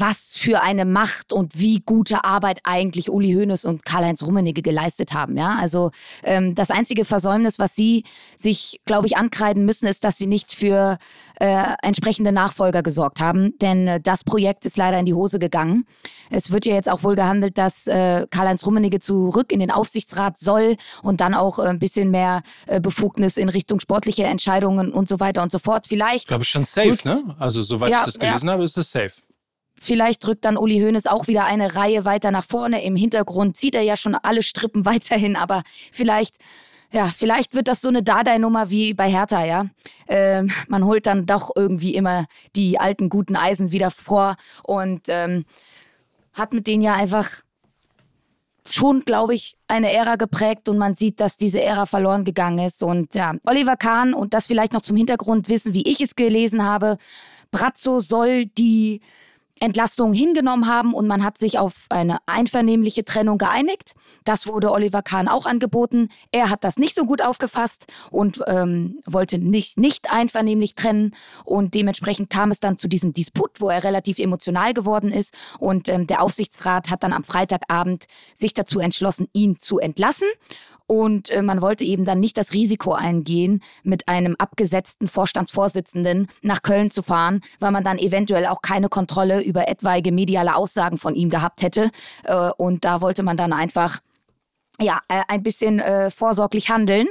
was 0.00 0.36
für 0.36 0.62
eine 0.62 0.84
Macht 0.84 1.32
und 1.32 1.58
wie 1.58 1.80
gute 1.80 2.24
Arbeit 2.24 2.60
eigentlich 2.64 3.10
Uli 3.10 3.32
Hoeneß 3.32 3.64
und 3.64 3.84
Karl-Heinz 3.84 4.22
Rummenigge 4.22 4.62
geleistet 4.62 5.12
haben. 5.12 5.36
Ja, 5.36 5.56
also 5.60 5.90
ähm, 6.22 6.54
das 6.54 6.70
einzige 6.70 7.04
Versäumnis, 7.04 7.58
was 7.58 7.74
sie 7.74 8.04
sich, 8.36 8.80
glaube 8.84 9.06
ich, 9.06 9.16
ankreiden 9.16 9.64
müssen, 9.64 9.86
ist, 9.86 10.04
dass 10.04 10.18
sie 10.18 10.26
nicht 10.26 10.54
für 10.54 10.98
äh, 11.40 11.64
entsprechende 11.82 12.32
Nachfolger 12.32 12.82
gesorgt 12.82 13.20
haben, 13.20 13.58
denn 13.58 13.88
äh, 13.88 14.00
das 14.00 14.24
Projekt 14.24 14.64
ist 14.64 14.76
leider 14.76 14.98
in 14.98 15.06
die 15.06 15.14
Hose 15.14 15.38
gegangen. 15.38 15.86
Es 16.30 16.50
wird 16.50 16.66
ja 16.66 16.74
jetzt 16.74 16.88
auch 16.88 17.02
wohl 17.02 17.14
gehandelt, 17.14 17.58
dass 17.58 17.86
äh, 17.86 18.26
Karl-Heinz 18.30 18.64
Rummenigge 18.64 19.00
zurück 19.00 19.52
in 19.52 19.60
den 19.60 19.70
Aufsichtsrat 19.70 20.38
soll 20.38 20.76
und 21.02 21.20
dann 21.20 21.34
auch 21.34 21.58
äh, 21.58 21.62
ein 21.62 21.78
bisschen 21.78 22.10
mehr 22.10 22.42
äh, 22.66 22.80
Befugnis 22.80 23.36
in 23.36 23.48
Richtung 23.48 23.80
sportliche 23.80 24.24
Entscheidungen 24.24 24.92
und 24.92 25.08
so 25.08 25.20
weiter 25.20 25.42
und 25.42 25.52
so 25.52 25.58
fort. 25.58 25.86
Vielleicht. 25.86 26.24
Ich 26.24 26.26
glaube, 26.26 26.44
schon 26.44 26.64
safe, 26.64 26.98
ne? 27.04 27.36
Also, 27.38 27.62
soweit 27.62 27.90
ja, 27.90 27.98
ich 28.00 28.06
das 28.06 28.18
gelesen 28.18 28.46
ja. 28.46 28.52
habe, 28.52 28.64
ist 28.64 28.78
es 28.78 28.90
safe. 28.90 29.12
Vielleicht 29.78 30.24
drückt 30.24 30.44
dann 30.44 30.56
Uli 30.56 30.80
Hoeneß 30.80 31.06
auch 31.06 31.26
wieder 31.26 31.44
eine 31.44 31.74
Reihe 31.74 32.04
weiter 32.04 32.30
nach 32.30 32.44
vorne. 32.44 32.82
Im 32.82 32.96
Hintergrund 32.96 33.56
zieht 33.56 33.74
er 33.74 33.82
ja 33.82 33.96
schon 33.96 34.14
alle 34.14 34.42
Strippen 34.42 34.84
weiterhin, 34.84 35.36
aber 35.36 35.62
vielleicht, 35.92 36.36
ja, 36.92 37.06
vielleicht 37.08 37.54
wird 37.54 37.68
das 37.68 37.82
so 37.82 37.88
eine 37.88 38.02
Dardai-Nummer 38.02 38.70
wie 38.70 38.94
bei 38.94 39.10
Hertha, 39.10 39.44
ja. 39.44 39.66
Ähm, 40.08 40.50
man 40.68 40.84
holt 40.84 41.06
dann 41.06 41.26
doch 41.26 41.50
irgendwie 41.54 41.94
immer 41.94 42.26
die 42.54 42.78
alten 42.78 43.08
guten 43.08 43.36
Eisen 43.36 43.72
wieder 43.72 43.90
vor 43.90 44.36
und 44.62 45.02
ähm, 45.08 45.44
hat 46.32 46.52
mit 46.52 46.66
denen 46.66 46.82
ja 46.82 46.94
einfach 46.94 47.42
schon, 48.68 49.00
glaube 49.00 49.34
ich, 49.34 49.56
eine 49.68 49.92
Ära 49.92 50.16
geprägt 50.16 50.68
und 50.68 50.78
man 50.78 50.94
sieht, 50.94 51.20
dass 51.20 51.36
diese 51.36 51.62
Ära 51.62 51.86
verloren 51.86 52.24
gegangen 52.24 52.58
ist. 52.58 52.82
Und 52.82 53.14
ja, 53.14 53.34
Oliver 53.44 53.76
Kahn 53.76 54.14
und 54.14 54.34
das 54.34 54.46
vielleicht 54.46 54.72
noch 54.72 54.82
zum 54.82 54.96
Hintergrund 54.96 55.48
wissen, 55.48 55.74
wie 55.74 55.88
ich 55.88 56.00
es 56.00 56.16
gelesen 56.16 56.64
habe. 56.64 56.98
Brazzo 57.50 58.00
soll 58.00 58.46
die 58.46 59.00
Entlastung 59.60 60.12
hingenommen 60.12 60.66
haben 60.66 60.92
und 60.92 61.06
man 61.06 61.24
hat 61.24 61.38
sich 61.38 61.58
auf 61.58 61.86
eine 61.88 62.18
einvernehmliche 62.26 63.04
Trennung 63.04 63.38
geeinigt. 63.38 63.94
Das 64.24 64.46
wurde 64.46 64.70
Oliver 64.70 65.02
Kahn 65.02 65.28
auch 65.28 65.46
angeboten. 65.46 66.10
Er 66.30 66.50
hat 66.50 66.62
das 66.62 66.76
nicht 66.76 66.94
so 66.94 67.04
gut 67.04 67.22
aufgefasst 67.22 67.86
und 68.10 68.42
ähm, 68.46 69.00
wollte 69.06 69.38
nicht, 69.38 69.78
nicht 69.78 70.12
einvernehmlich 70.12 70.74
trennen 70.74 71.12
und 71.44 71.74
dementsprechend 71.74 72.28
kam 72.28 72.50
es 72.50 72.60
dann 72.60 72.76
zu 72.76 72.88
diesem 72.88 73.14
Disput, 73.14 73.60
wo 73.60 73.70
er 73.70 73.82
relativ 73.82 74.18
emotional 74.18 74.74
geworden 74.74 75.10
ist 75.10 75.34
und 75.58 75.88
ähm, 75.88 76.06
der 76.06 76.22
Aufsichtsrat 76.22 76.90
hat 76.90 77.02
dann 77.02 77.12
am 77.12 77.24
Freitagabend 77.24 78.06
sich 78.34 78.52
dazu 78.52 78.78
entschlossen, 78.78 79.28
ihn 79.32 79.58
zu 79.58 79.78
entlassen 79.78 80.28
und 80.86 81.30
äh, 81.30 81.42
man 81.42 81.62
wollte 81.62 81.84
eben 81.84 82.04
dann 82.04 82.20
nicht 82.20 82.38
das 82.38 82.52
Risiko 82.52 82.92
eingehen, 82.92 83.62
mit 83.82 84.08
einem 84.08 84.36
abgesetzten 84.38 85.08
Vorstandsvorsitzenden 85.08 86.28
nach 86.42 86.62
Köln 86.62 86.90
zu 86.90 87.02
fahren, 87.02 87.40
weil 87.58 87.72
man 87.72 87.84
dann 87.84 87.98
eventuell 87.98 88.46
auch 88.46 88.62
keine 88.62 88.88
Kontrolle 88.88 89.42
über 89.46 89.68
etwaige 89.68 90.12
mediale 90.12 90.56
Aussagen 90.56 90.98
von 90.98 91.14
ihm 91.14 91.30
gehabt 91.30 91.62
hätte. 91.62 91.90
Äh, 92.24 92.50
und 92.56 92.84
da 92.84 93.00
wollte 93.00 93.22
man 93.22 93.36
dann 93.36 93.52
einfach 93.52 94.00
ja, 94.80 95.00
äh, 95.08 95.22
ein 95.28 95.42
bisschen 95.42 95.80
äh, 95.80 96.10
vorsorglich 96.10 96.68
handeln. 96.68 97.06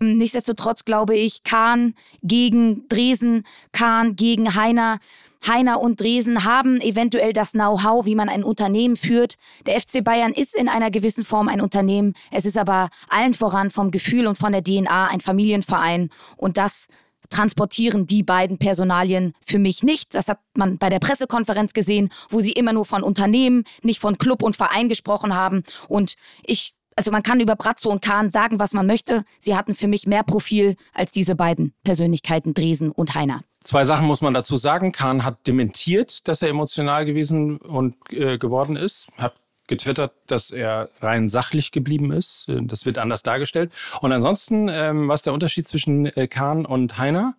Ähm, 0.00 0.18
nichtsdestotrotz 0.18 0.84
glaube 0.84 1.16
ich, 1.16 1.44
Kahn 1.44 1.94
gegen 2.22 2.86
Dresen, 2.88 3.44
Kahn 3.72 4.16
gegen 4.16 4.54
Heiner 4.54 4.98
Heiner 5.46 5.80
und 5.80 6.00
Dresen 6.00 6.44
haben 6.44 6.80
eventuell 6.80 7.32
das 7.32 7.52
Know-how, 7.52 8.04
wie 8.04 8.14
man 8.14 8.28
ein 8.28 8.42
Unternehmen 8.42 8.96
führt. 8.96 9.34
Der 9.66 9.80
FC 9.80 10.02
Bayern 10.02 10.32
ist 10.32 10.56
in 10.56 10.68
einer 10.68 10.90
gewissen 10.90 11.24
Form 11.24 11.48
ein 11.48 11.60
Unternehmen. 11.60 12.14
Es 12.32 12.46
ist 12.46 12.58
aber 12.58 12.88
allen 13.08 13.34
voran 13.34 13.70
vom 13.70 13.90
Gefühl 13.90 14.26
und 14.26 14.38
von 14.38 14.52
der 14.52 14.64
DNA 14.64 15.08
ein 15.08 15.20
Familienverein. 15.20 16.10
Und 16.36 16.56
das 16.56 16.88
transportieren 17.30 18.06
die 18.06 18.22
beiden 18.22 18.58
Personalien 18.58 19.32
für 19.44 19.58
mich 19.58 19.82
nicht. 19.82 20.14
Das 20.14 20.28
hat 20.28 20.40
man 20.56 20.78
bei 20.78 20.88
der 20.88 20.98
Pressekonferenz 20.98 21.72
gesehen, 21.72 22.10
wo 22.30 22.40
sie 22.40 22.52
immer 22.52 22.72
nur 22.72 22.84
von 22.84 23.02
Unternehmen, 23.02 23.64
nicht 23.82 24.00
von 24.00 24.18
Club 24.18 24.42
und 24.42 24.56
Verein 24.56 24.88
gesprochen 24.88 25.34
haben. 25.34 25.62
Und 25.88 26.14
ich 26.44 26.74
also 26.98 27.10
man 27.10 27.22
kann 27.22 27.40
über 27.40 27.56
Bratzo 27.56 27.90
und 27.90 28.00
Kahn 28.00 28.30
sagen, 28.30 28.58
was 28.58 28.72
man 28.72 28.86
möchte. 28.86 29.24
Sie 29.38 29.54
hatten 29.54 29.74
für 29.74 29.86
mich 29.86 30.06
mehr 30.06 30.22
Profil 30.22 30.76
als 30.94 31.12
diese 31.12 31.36
beiden 31.36 31.74
Persönlichkeiten, 31.84 32.54
Dresen 32.54 32.90
und 32.90 33.14
Heiner. 33.14 33.42
Zwei 33.62 33.84
Sachen 33.84 34.06
muss 34.06 34.22
man 34.22 34.32
dazu 34.32 34.56
sagen. 34.56 34.92
Kahn 34.92 35.22
hat 35.22 35.46
dementiert, 35.46 36.26
dass 36.26 36.40
er 36.40 36.48
emotional 36.48 37.04
gewesen 37.04 37.58
und 37.58 37.96
äh, 38.10 38.38
geworden 38.38 38.76
ist, 38.76 39.08
hat 39.18 39.34
getwittert, 39.68 40.12
dass 40.26 40.50
er 40.50 40.88
rein 41.00 41.28
sachlich 41.28 41.72
geblieben 41.72 42.12
ist. 42.12 42.46
Das 42.48 42.86
wird 42.86 42.98
anders 42.98 43.22
dargestellt. 43.22 43.72
Und 44.00 44.12
ansonsten, 44.12 44.68
ähm, 44.68 45.08
was 45.08 45.20
ist 45.20 45.26
der 45.26 45.34
Unterschied 45.34 45.68
zwischen 45.68 46.06
äh, 46.06 46.28
Kahn 46.28 46.64
und 46.64 46.98
Heiner? 46.98 47.34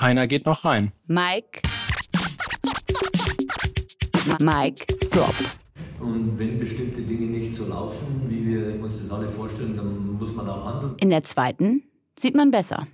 Heiner 0.00 0.26
geht 0.26 0.46
noch 0.46 0.64
rein. 0.64 0.92
Mike. 1.06 1.62
Mike 4.40 4.86
Drop. 5.10 5.34
Und 6.00 6.38
wenn 6.38 6.58
bestimmte 6.58 7.02
Dinge 7.02 7.26
nicht 7.26 7.54
so 7.54 7.66
laufen, 7.66 8.24
wie 8.28 8.46
wir 8.46 8.80
uns 8.82 9.00
das 9.00 9.10
alle 9.10 9.28
vorstellen, 9.28 9.76
dann 9.76 10.12
muss 10.18 10.32
man 10.34 10.48
auch 10.48 10.64
handeln. 10.64 10.94
In 10.98 11.10
der 11.10 11.24
zweiten 11.24 11.82
sieht 12.18 12.36
man 12.36 12.50
besser. 12.50 12.86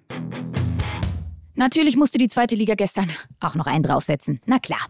Natürlich 1.55 1.97
musste 1.97 2.19
die 2.19 2.29
zweite 2.29 2.55
Liga 2.55 2.75
gestern 2.75 3.09
auch 3.41 3.55
noch 3.55 3.67
einen 3.67 3.83
draufsetzen. 3.83 4.41
Na 4.47 4.59
klar. 4.59 4.87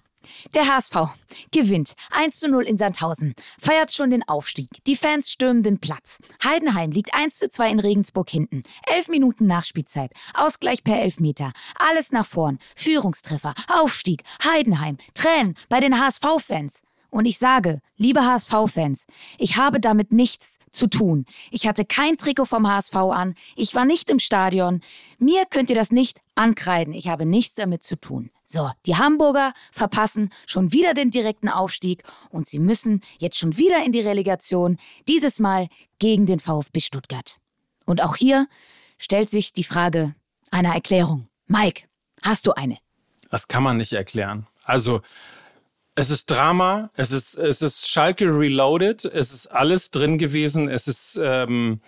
Der 0.55 0.67
HSV 0.67 1.15
gewinnt 1.51 1.95
1 2.11 2.39
zu 2.39 2.49
0 2.49 2.65
in 2.65 2.77
Sandhausen, 2.77 3.35
feiert 3.61 3.93
schon 3.93 4.11
den 4.11 4.27
Aufstieg. 4.29 4.69
Die 4.87 4.97
Fans 4.97 5.31
stürmen 5.31 5.63
den 5.63 5.79
Platz. 5.79 6.19
Heidenheim 6.43 6.91
liegt 6.91 7.15
1 7.15 7.39
zu 7.39 7.49
2 7.49 7.71
in 7.71 7.81
Regensburg 7.81 8.31
hinten. 8.31 8.63
Elf 8.87 9.09
Minuten 9.09 9.47
Nachspielzeit. 9.47 10.13
Ausgleich 10.35 10.85
per 10.85 11.01
Elfmeter. 11.01 11.53
Alles 11.79 12.13
nach 12.13 12.27
vorn. 12.27 12.59
Führungstreffer. 12.77 13.55
Aufstieg. 13.69 14.23
Heidenheim. 14.45 14.99
Tränen 15.15 15.55
bei 15.69 15.81
den 15.81 16.01
HSV-Fans. 16.01 16.83
Und 17.15 17.27
ich 17.27 17.39
sage, 17.39 17.81
liebe 17.97 18.27
HSV-Fans, 18.27 19.07
ich 19.39 19.57
habe 19.57 19.79
damit 19.79 20.11
nichts 20.11 20.59
zu 20.73 20.89
tun. 20.89 21.27
Ich 21.53 21.69
hatte 21.69 21.85
kein 21.85 22.19
Trikot 22.19 22.47
vom 22.47 22.67
HSV 22.67 22.97
an, 22.97 23.37
ich 23.55 23.77
war 23.77 23.85
nicht 23.85 24.11
im 24.11 24.19
Stadion. 24.19 24.81
Mir 25.21 25.45
könnt 25.49 25.71
ihr 25.71 25.77
das 25.77 25.93
nicht 25.93 26.19
ankreiden, 26.35 26.93
ich 26.93 27.07
habe 27.07 27.25
nichts 27.25 27.55
damit 27.55 27.85
zu 27.85 27.95
tun. 27.95 28.31
So, 28.45 28.71
die 28.85 28.97
Hamburger 28.97 29.55
verpassen 29.73 30.31
schon 30.47 30.73
wieder 30.73 30.93
den 30.93 31.11
direkten 31.11 31.49
Aufstieg 31.49 32.03
und 32.29 32.47
sie 32.47 32.59
müssen 32.59 33.01
jetzt 33.19 33.39
schon 33.39 33.57
wieder 33.57 33.85
in 33.85 33.93
die 33.93 34.03
Relegation, 34.03 34.77
dieses 35.09 35.41
Mal 35.41 35.69
gegen 35.99 36.27
den 36.27 36.41
VfB 36.41 36.81
Stuttgart. 36.81 37.39
Und 37.87 38.03
auch 38.03 38.17
hier 38.17 38.47
stellt 38.99 39.31
sich 39.31 39.55
die 39.55 39.65
Frage 39.65 40.15
einer 40.51 40.75
Erklärung. 40.75 41.29
Mike, 41.47 41.85
hast 42.23 42.47
du 42.47 42.53
eine? 42.53 42.79
Das 43.31 43.49
kann 43.49 43.63
man 43.63 43.79
nicht 43.79 43.95
erklären. 43.95 44.47
Also, 44.65 45.01
es 45.95 46.11
ist 46.11 46.31
Drama, 46.31 46.91
es 46.97 47.13
ist, 47.13 47.35
es 47.35 47.63
ist 47.63 47.89
Schalke 47.89 48.27
Reloaded, 48.27 49.05
es 49.05 49.33
ist 49.33 49.47
alles 49.47 49.91
drin 49.91 50.19
gewesen, 50.19 50.69
es 50.69 50.87
ist 50.87 51.19
ähm, 51.23 51.81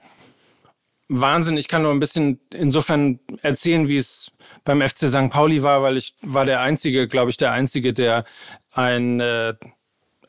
Wahnsinn. 1.09 1.57
Ich 1.57 1.69
kann 1.69 1.83
nur 1.83 1.92
ein 1.92 2.01
bisschen 2.01 2.40
insofern 2.53 3.21
erzählen, 3.42 3.88
wie 3.88 3.97
es 3.97 4.33
beim 4.64 4.81
FC 4.81 5.09
St. 5.09 5.31
Pauli 5.31 5.62
war, 5.62 5.83
weil 5.83 5.97
ich 5.97 6.14
war 6.23 6.45
der 6.45 6.61
Einzige, 6.61 7.07
glaube 7.07 7.31
ich, 7.31 7.37
der 7.37 7.53
Einzige, 7.53 7.92
der 7.92 8.25
ein 8.73 9.21
äh, 9.21 9.55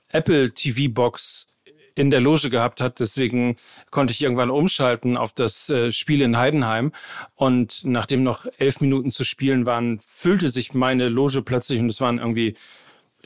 Apple 0.10 0.54
TV 0.54 0.92
Box 0.94 1.48
in 1.96 2.12
der 2.12 2.22
Loge 2.22 2.50
gehabt 2.50 2.80
hat. 2.80 3.00
Deswegen 3.00 3.58
konnte 3.90 4.14
ich 4.14 4.22
irgendwann 4.22 4.52
umschalten 4.52 5.18
auf 5.18 5.32
das 5.32 5.70
äh, 5.70 5.92
Spiel 5.92 6.22
in 6.22 6.38
Heidenheim. 6.38 6.92
Und 7.34 7.82
nachdem 7.84 8.24
noch 8.24 8.46
elf 8.58 8.80
Minuten 8.80 9.12
zu 9.12 9.24
spielen 9.24 9.66
waren, 9.66 10.00
füllte 10.06 10.50
sich 10.50 10.74
meine 10.74 11.10
Loge 11.10 11.42
plötzlich 11.42 11.80
und 11.80 11.90
es 11.90 12.00
waren 12.00 12.20
irgendwie 12.20 12.56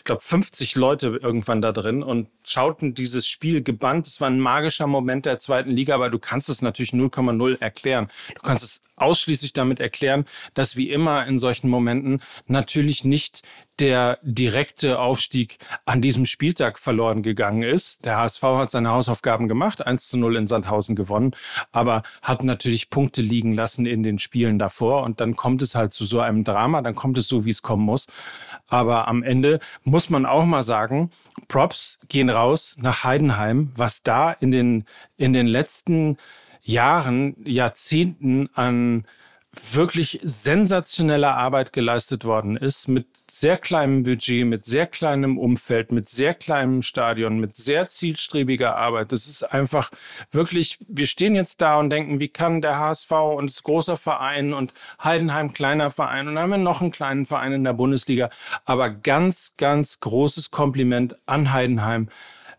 ich 0.01 0.05
glaube, 0.05 0.21
50 0.21 0.73
Leute 0.73 1.19
irgendwann 1.21 1.61
da 1.61 1.71
drin 1.71 2.01
und 2.01 2.27
schauten 2.43 2.95
dieses 2.95 3.27
Spiel 3.27 3.61
gebannt. 3.61 4.07
Es 4.07 4.19
war 4.19 4.31
ein 4.31 4.39
magischer 4.39 4.87
Moment 4.87 5.27
der 5.27 5.37
zweiten 5.37 5.69
Liga, 5.69 5.93
aber 5.93 6.09
du 6.09 6.17
kannst 6.17 6.49
es 6.49 6.63
natürlich 6.63 6.89
0,0 6.89 7.61
erklären. 7.61 8.07
Du 8.33 8.41
kannst 8.41 8.63
es 8.63 8.81
ausschließlich 9.01 9.53
damit 9.53 9.79
erklären, 9.79 10.25
dass 10.53 10.75
wie 10.75 10.89
immer 10.91 11.25
in 11.25 11.39
solchen 11.39 11.69
Momenten 11.69 12.21
natürlich 12.47 13.03
nicht 13.03 13.43
der 13.81 14.19
direkte 14.21 14.99
Aufstieg 14.99 15.57
an 15.85 16.01
diesem 16.01 16.27
Spieltag 16.27 16.77
verloren 16.77 17.23
gegangen 17.23 17.63
ist. 17.63 18.05
Der 18.05 18.17
HSV 18.17 18.43
hat 18.43 18.71
seine 18.71 18.91
Hausaufgaben 18.91 19.47
gemacht, 19.47 19.85
1 19.85 20.07
zu 20.07 20.17
0 20.17 20.35
in 20.35 20.47
Sandhausen 20.47 20.95
gewonnen, 20.95 21.31
aber 21.71 22.03
hat 22.21 22.43
natürlich 22.43 22.91
Punkte 22.91 23.23
liegen 23.23 23.53
lassen 23.53 23.87
in 23.87 24.03
den 24.03 24.19
Spielen 24.19 24.59
davor 24.59 25.03
und 25.03 25.19
dann 25.19 25.35
kommt 25.35 25.63
es 25.63 25.73
halt 25.73 25.93
zu 25.93 26.05
so 26.05 26.19
einem 26.19 26.43
Drama, 26.43 26.81
dann 26.81 26.95
kommt 26.95 27.17
es 27.17 27.27
so, 27.27 27.43
wie 27.43 27.49
es 27.49 27.63
kommen 27.63 27.83
muss. 27.83 28.05
Aber 28.67 29.07
am 29.07 29.23
Ende 29.23 29.59
muss 29.83 30.09
man 30.09 30.27
auch 30.27 30.45
mal 30.45 30.63
sagen, 30.63 31.09
Props 31.47 31.99
gehen 32.07 32.29
raus 32.29 32.75
nach 32.79 33.03
Heidenheim, 33.03 33.71
was 33.75 34.03
da 34.03 34.31
in 34.31 34.51
den, 34.51 34.85
in 35.17 35.33
den 35.33 35.47
letzten 35.47 36.17
Jahren, 36.63 37.35
Jahrzehnten 37.45 38.49
an 38.53 39.05
wirklich 39.71 40.19
sensationeller 40.23 41.35
Arbeit 41.35 41.73
geleistet 41.73 42.23
worden 42.23 42.55
ist, 42.55 42.87
mit 42.87 43.05
sehr 43.33 43.57
kleinem 43.57 44.03
Budget, 44.03 44.45
mit 44.45 44.65
sehr 44.65 44.87
kleinem 44.87 45.37
Umfeld, 45.37 45.93
mit 45.93 46.07
sehr 46.07 46.33
kleinem 46.33 46.81
Stadion, 46.81 47.39
mit 47.39 47.55
sehr 47.55 47.85
zielstrebiger 47.85 48.75
Arbeit. 48.75 49.13
Das 49.13 49.27
ist 49.27 49.43
einfach 49.43 49.89
wirklich, 50.31 50.79
wir 50.87 51.07
stehen 51.07 51.35
jetzt 51.35 51.61
da 51.61 51.79
und 51.79 51.89
denken, 51.89 52.19
wie 52.19 52.27
kann 52.27 52.61
der 52.61 52.77
HSV 52.77 53.11
und 53.11 53.49
das 53.49 53.63
großer 53.63 53.95
Verein 53.95 54.53
und 54.53 54.73
Heidenheim 55.01 55.53
kleiner 55.53 55.91
Verein 55.91 56.27
und 56.27 56.35
dann 56.35 56.43
haben 56.43 56.49
wir 56.51 56.57
noch 56.57 56.81
einen 56.81 56.91
kleinen 56.91 57.25
Verein 57.25 57.53
in 57.53 57.63
der 57.63 57.73
Bundesliga. 57.73 58.29
Aber 58.65 58.89
ganz, 58.89 59.53
ganz 59.57 60.01
großes 60.01 60.51
Kompliment 60.51 61.15
an 61.25 61.53
Heidenheim. 61.53 62.09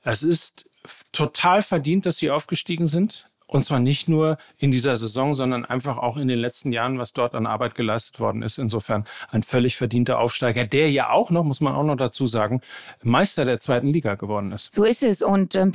Es 0.04 0.22
ist 0.22 0.64
total 1.12 1.60
verdient, 1.60 2.06
dass 2.06 2.16
sie 2.16 2.30
aufgestiegen 2.30 2.86
sind. 2.86 3.28
Und 3.52 3.64
zwar 3.64 3.80
nicht 3.80 4.08
nur 4.08 4.38
in 4.56 4.72
dieser 4.72 4.96
Saison, 4.96 5.34
sondern 5.34 5.66
einfach 5.66 5.98
auch 5.98 6.16
in 6.16 6.26
den 6.26 6.38
letzten 6.38 6.72
Jahren, 6.72 6.98
was 6.98 7.12
dort 7.12 7.34
an 7.34 7.46
Arbeit 7.46 7.74
geleistet 7.74 8.18
worden 8.18 8.40
ist. 8.40 8.56
Insofern 8.56 9.04
ein 9.30 9.42
völlig 9.42 9.76
verdienter 9.76 10.18
Aufsteiger, 10.18 10.64
der 10.64 10.90
ja 10.90 11.10
auch 11.10 11.30
noch, 11.30 11.44
muss 11.44 11.60
man 11.60 11.74
auch 11.74 11.84
noch 11.84 11.96
dazu 11.96 12.26
sagen, 12.26 12.62
Meister 13.02 13.44
der 13.44 13.58
zweiten 13.58 13.88
Liga 13.88 14.14
geworden 14.14 14.52
ist. 14.52 14.72
So 14.72 14.84
ist 14.84 15.02
es. 15.02 15.20
Und 15.20 15.54
ähm, 15.54 15.72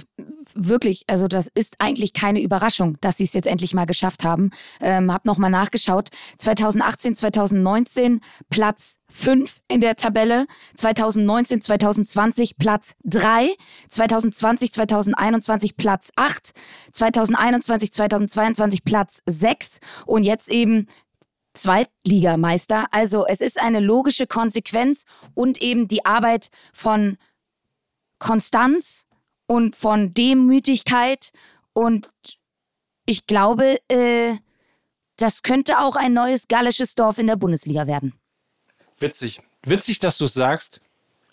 wirklich, 0.55 1.03
also 1.05 1.27
das 1.27 1.51
ist 1.53 1.75
eigentlich 1.77 2.13
keine 2.13 2.41
Überraschung, 2.41 2.97
dass 2.99 3.17
sie 3.17 3.25
es 3.25 3.33
jetzt 3.33 3.47
endlich 3.47 3.75
mal 3.75 3.85
geschafft 3.85 4.23
haben. 4.23 4.49
Ähm, 4.81 5.13
hab 5.13 5.25
nochmal 5.25 5.51
nachgeschaut. 5.51 6.09
2018, 6.39 7.15
2019 7.15 8.21
Platz 8.49 8.97
5 9.09 9.61
in 9.67 9.81
der 9.81 9.95
Tabelle, 9.95 10.47
2019, 10.75 11.61
2020 11.61 12.57
Platz 12.57 12.95
3, 13.05 13.55
2020, 13.89 14.73
2021 14.73 15.77
Platz 15.77 16.11
8, 16.15 16.51
2021, 16.91 17.66
2022 17.67 18.83
Platz 18.83 19.21
6 19.25 19.79
und 20.05 20.23
jetzt 20.23 20.49
eben 20.49 20.87
Zweitligameister. 21.53 22.87
Also 22.91 23.25
es 23.27 23.41
ist 23.41 23.59
eine 23.59 23.79
logische 23.79 24.27
Konsequenz 24.27 25.05
und 25.33 25.61
eben 25.61 25.87
die 25.87 26.05
Arbeit 26.05 26.49
von 26.73 27.17
Konstanz 28.19 29.05
und 29.47 29.75
von 29.75 30.13
Demütigkeit 30.13 31.31
und 31.73 32.09
ich 33.05 33.25
glaube, 33.25 33.77
äh, 33.87 34.35
das 35.15 35.41
könnte 35.41 35.79
auch 35.79 35.95
ein 35.95 36.13
neues 36.13 36.47
gallisches 36.47 36.95
Dorf 36.95 37.17
in 37.17 37.27
der 37.27 37.37
Bundesliga 37.37 37.87
werden. 37.87 38.13
Witzig. 38.99 39.41
Witzig, 39.63 39.99
dass 39.99 40.17
du 40.17 40.25
es 40.25 40.33
sagst. 40.33 40.81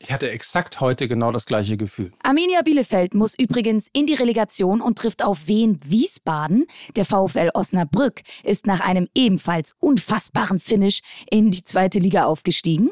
Ich 0.05 0.13
hatte 0.13 0.31
exakt 0.31 0.81
heute 0.81 1.09
genau 1.09 1.33
das 1.33 1.47
gleiche 1.47 1.79
Gefühl. 1.79 2.13
Arminia 2.23 2.61
Bielefeld 2.61 3.15
muss 3.15 3.35
übrigens 3.39 3.89
in 3.95 4.05
die 4.05 4.13
Relegation 4.13 4.83
und 4.83 4.99
trifft 4.99 5.25
auf 5.25 5.49
Wien 5.49 5.81
Wiesbaden. 5.83 6.67
Der 6.95 7.07
VfL 7.07 7.49
Osnabrück 7.55 8.21
ist 8.43 8.67
nach 8.67 8.81
einem 8.81 9.09
ebenfalls 9.15 9.75
unfassbaren 9.81 10.61
Finish 10.61 11.01
in 11.31 11.51
die 11.51 11.65
zweite 11.65 12.01
Liga 12.01 12.27
aufgestiegen. 12.27 12.91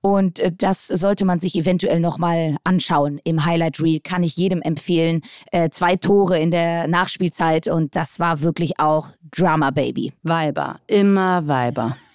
Und 0.00 0.40
äh, 0.40 0.50
das 0.52 0.88
sollte 0.88 1.24
man 1.24 1.38
sich 1.38 1.54
eventuell 1.54 2.00
nochmal 2.00 2.56
anschauen. 2.64 3.20
Im 3.22 3.44
Highlight 3.44 3.80
Reel 3.80 4.00
kann 4.00 4.24
ich 4.24 4.36
jedem 4.36 4.60
empfehlen. 4.60 5.20
Äh, 5.52 5.70
zwei 5.70 5.94
Tore 5.94 6.40
in 6.40 6.50
der 6.50 6.88
Nachspielzeit 6.88 7.68
und 7.68 7.94
das 7.94 8.18
war 8.18 8.40
wirklich 8.40 8.80
auch 8.80 9.10
Drama 9.30 9.70
Baby. 9.70 10.12
Weiber, 10.24 10.80
immer 10.88 11.46
Weiber. 11.46 11.96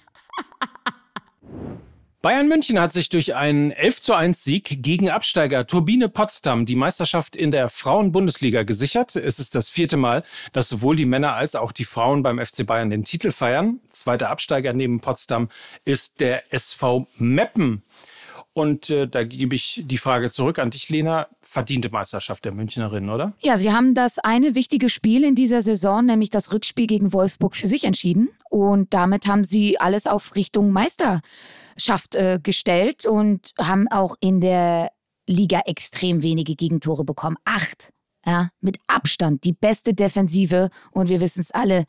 Bayern 2.23 2.47
München 2.47 2.79
hat 2.79 2.93
sich 2.93 3.09
durch 3.09 3.35
einen 3.35 3.71
11 3.71 3.99
zu 3.99 4.13
1 4.13 4.45
Sieg 4.45 4.81
gegen 4.81 5.09
Absteiger 5.09 5.67
Turbine 5.67 6.07
Potsdam 6.07 6.65
die 6.65 6.77
Meisterschaft 6.77 7.35
in 7.35 7.51
der 7.51 7.67
Frauen-Bundesliga 7.67 8.63
gesichert. 8.63 9.17
Es 9.17 9.41
ist 9.41 9.55
das 9.55 9.67
vierte 9.67 9.97
Mal, 9.97 10.23
dass 10.53 10.69
sowohl 10.69 10.95
die 10.95 11.05
Männer 11.05 11.33
als 11.33 11.53
auch 11.53 11.73
die 11.73 11.83
Frauen 11.83 12.23
beim 12.23 12.39
FC 12.39 12.65
Bayern 12.65 12.89
den 12.89 13.03
Titel 13.03 13.31
feiern. 13.31 13.81
Zweiter 13.89 14.29
Absteiger 14.29 14.71
neben 14.71 15.01
Potsdam 15.01 15.49
ist 15.83 16.21
der 16.21 16.53
SV 16.53 17.07
Meppen. 17.17 17.83
Und 18.53 18.89
äh, 18.89 19.05
da 19.05 19.25
gebe 19.25 19.55
ich 19.55 19.83
die 19.83 19.97
Frage 19.97 20.31
zurück 20.31 20.59
an 20.59 20.71
dich, 20.71 20.87
Lena. 20.87 21.27
Verdiente 21.53 21.89
Meisterschaft 21.89 22.45
der 22.45 22.51
Münchnerinnen, 22.51 23.09
oder? 23.09 23.33
Ja, 23.39 23.57
sie 23.57 23.71
haben 23.71 23.93
das 23.93 24.17
eine 24.17 24.55
wichtige 24.55 24.89
Spiel 24.89 25.23
in 25.23 25.35
dieser 25.35 25.61
Saison, 25.61 26.03
nämlich 26.05 26.31
das 26.31 26.51
Rückspiel 26.51 26.87
gegen 26.87 27.13
Wolfsburg, 27.13 27.55
für 27.55 27.67
sich 27.67 27.83
entschieden. 27.83 28.29
Und 28.49 28.93
damit 28.93 29.27
haben 29.27 29.45
sie 29.45 29.79
alles 29.79 30.07
auf 30.07 30.35
Richtung 30.35 30.71
Meister 30.71 31.21
Schaft 31.77 32.15
äh, 32.15 32.39
gestellt 32.41 33.05
und 33.05 33.53
haben 33.59 33.87
auch 33.87 34.15
in 34.19 34.41
der 34.41 34.91
Liga 35.27 35.61
extrem 35.65 36.23
wenige 36.23 36.55
Gegentore 36.55 37.03
bekommen. 37.03 37.37
Acht. 37.45 37.93
Ja, 38.25 38.49
mit 38.61 38.77
Abstand 38.87 39.43
die 39.43 39.53
beste 39.53 39.93
Defensive 39.93 40.69
und 40.91 41.09
wir 41.09 41.19
wissen 41.21 41.41
es 41.41 41.51
alle, 41.51 41.85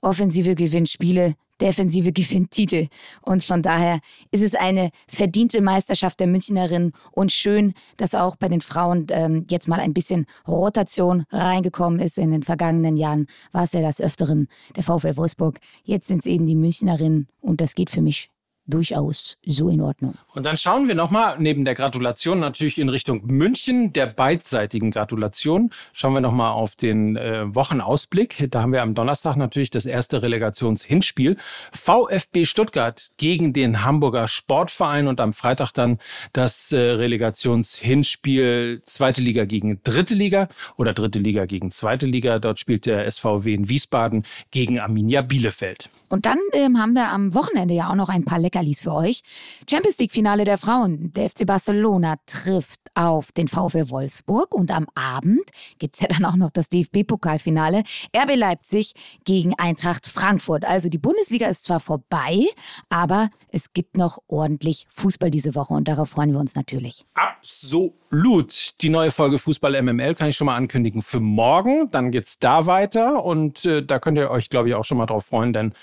Offensive 0.00 0.54
gewinnt 0.54 0.88
Spiele, 0.88 1.34
Defensive 1.60 2.12
gewinnt 2.12 2.50
Titel. 2.50 2.88
Und 3.22 3.44
von 3.44 3.62
daher 3.62 4.00
ist 4.30 4.42
es 4.42 4.54
eine 4.54 4.90
verdiente 5.08 5.60
Meisterschaft 5.60 6.20
der 6.20 6.26
Münchnerinnen 6.26 6.92
und 7.12 7.32
schön, 7.32 7.74
dass 7.96 8.14
auch 8.14 8.36
bei 8.36 8.48
den 8.48 8.60
Frauen 8.60 9.06
ähm, 9.10 9.46
jetzt 9.50 9.68
mal 9.68 9.80
ein 9.80 9.94
bisschen 9.94 10.26
Rotation 10.46 11.24
reingekommen 11.30 12.00
ist. 12.00 12.18
In 12.18 12.30
den 12.30 12.42
vergangenen 12.42 12.96
Jahren 12.96 13.26
war 13.52 13.64
es 13.64 13.72
ja 13.72 13.82
das 13.82 14.00
Öfteren 14.00 14.48
der 14.76 14.82
VfL 14.82 15.16
Wolfsburg. 15.16 15.58
Jetzt 15.84 16.08
sind 16.08 16.18
es 16.18 16.26
eben 16.26 16.46
die 16.46 16.56
Münchnerinnen 16.56 17.28
und 17.40 17.60
das 17.60 17.74
geht 17.74 17.90
für 17.90 18.02
mich 18.02 18.30
durchaus 18.66 19.36
so 19.44 19.68
in 19.68 19.80
Ordnung. 19.80 20.14
Und 20.34 20.44
dann 20.44 20.56
schauen 20.56 20.88
wir 20.88 20.94
nochmal 20.94 21.36
neben 21.38 21.64
der 21.64 21.74
Gratulation 21.74 22.40
natürlich 22.40 22.78
in 22.78 22.88
Richtung 22.88 23.24
München, 23.26 23.92
der 23.92 24.06
beidseitigen 24.06 24.90
Gratulation. 24.90 25.70
Schauen 25.92 26.14
wir 26.14 26.20
nochmal 26.20 26.52
auf 26.52 26.76
den 26.76 27.16
äh, 27.16 27.54
Wochenausblick. 27.54 28.48
Da 28.50 28.62
haben 28.62 28.72
wir 28.72 28.82
am 28.82 28.94
Donnerstag 28.94 29.36
natürlich 29.36 29.70
das 29.70 29.86
erste 29.86 30.22
Relegationshinspiel. 30.22 31.36
VfB 31.72 32.44
Stuttgart 32.44 33.10
gegen 33.16 33.52
den 33.52 33.84
Hamburger 33.84 34.28
Sportverein 34.28 35.06
und 35.06 35.20
am 35.20 35.32
Freitag 35.32 35.72
dann 35.72 35.98
das 36.32 36.72
äh, 36.72 36.78
Relegationshinspiel 36.78 38.82
zweite 38.84 39.22
Liga 39.22 39.44
gegen 39.44 39.80
dritte 39.82 40.14
Liga 40.14 40.48
oder 40.76 40.92
dritte 40.92 41.18
Liga 41.18 41.46
gegen 41.46 41.70
zweite 41.70 42.06
Liga. 42.06 42.38
Dort 42.38 42.58
spielt 42.58 42.86
der 42.86 43.10
SVW 43.10 43.54
in 43.54 43.68
Wiesbaden 43.68 44.24
gegen 44.50 44.80
Arminia 44.80 45.22
Bielefeld. 45.22 45.90
Und 46.08 46.26
dann 46.26 46.38
ähm, 46.52 46.78
haben 46.78 46.94
wir 46.94 47.10
am 47.10 47.34
Wochenende 47.34 47.74
ja 47.74 47.90
auch 47.90 47.94
noch 47.94 48.08
ein 48.08 48.24
paar 48.24 48.38
leckere 48.38 48.55
Leckerlis 48.56 48.80
für 48.80 48.92
euch. 48.92 49.22
Champions 49.68 49.98
League-Finale 49.98 50.44
der 50.44 50.58
Frauen. 50.58 51.12
Der 51.12 51.28
FC 51.28 51.46
Barcelona 51.46 52.16
trifft 52.26 52.80
auf 52.94 53.32
den 53.32 53.48
VfL 53.48 53.90
Wolfsburg 53.90 54.54
und 54.54 54.70
am 54.70 54.86
Abend 54.94 55.44
gibt 55.78 55.94
es 55.94 56.00
ja 56.00 56.08
dann 56.08 56.24
auch 56.24 56.36
noch 56.36 56.50
das 56.50 56.68
DFB-Pokalfinale. 56.70 57.82
RB 58.16 58.36
Leipzig 58.36 58.94
gegen 59.24 59.54
Eintracht 59.58 60.06
Frankfurt. 60.06 60.64
Also 60.64 60.88
die 60.88 60.98
Bundesliga 60.98 61.48
ist 61.48 61.64
zwar 61.64 61.80
vorbei, 61.80 62.46
aber 62.88 63.30
es 63.52 63.72
gibt 63.72 63.96
noch 63.96 64.18
ordentlich 64.28 64.86
Fußball 64.90 65.30
diese 65.30 65.54
Woche 65.54 65.74
und 65.74 65.88
darauf 65.88 66.08
freuen 66.10 66.32
wir 66.32 66.40
uns 66.40 66.54
natürlich. 66.54 67.04
Absolut. 67.14 68.80
Die 68.80 68.88
neue 68.88 69.10
Folge 69.10 69.38
Fußball 69.38 69.82
MML 69.82 70.14
kann 70.14 70.28
ich 70.28 70.36
schon 70.36 70.46
mal 70.46 70.56
ankündigen 70.56 71.02
für 71.02 71.20
morgen. 71.20 71.90
Dann 71.90 72.10
geht's 72.10 72.38
da 72.38 72.66
weiter 72.66 73.22
und 73.24 73.64
äh, 73.64 73.84
da 73.84 73.98
könnt 73.98 74.16
ihr 74.16 74.30
euch, 74.30 74.48
glaube 74.48 74.68
ich, 74.68 74.74
auch 74.74 74.84
schon 74.84 74.98
mal 74.98 75.06
drauf 75.06 75.26
freuen, 75.26 75.52
denn 75.52 75.74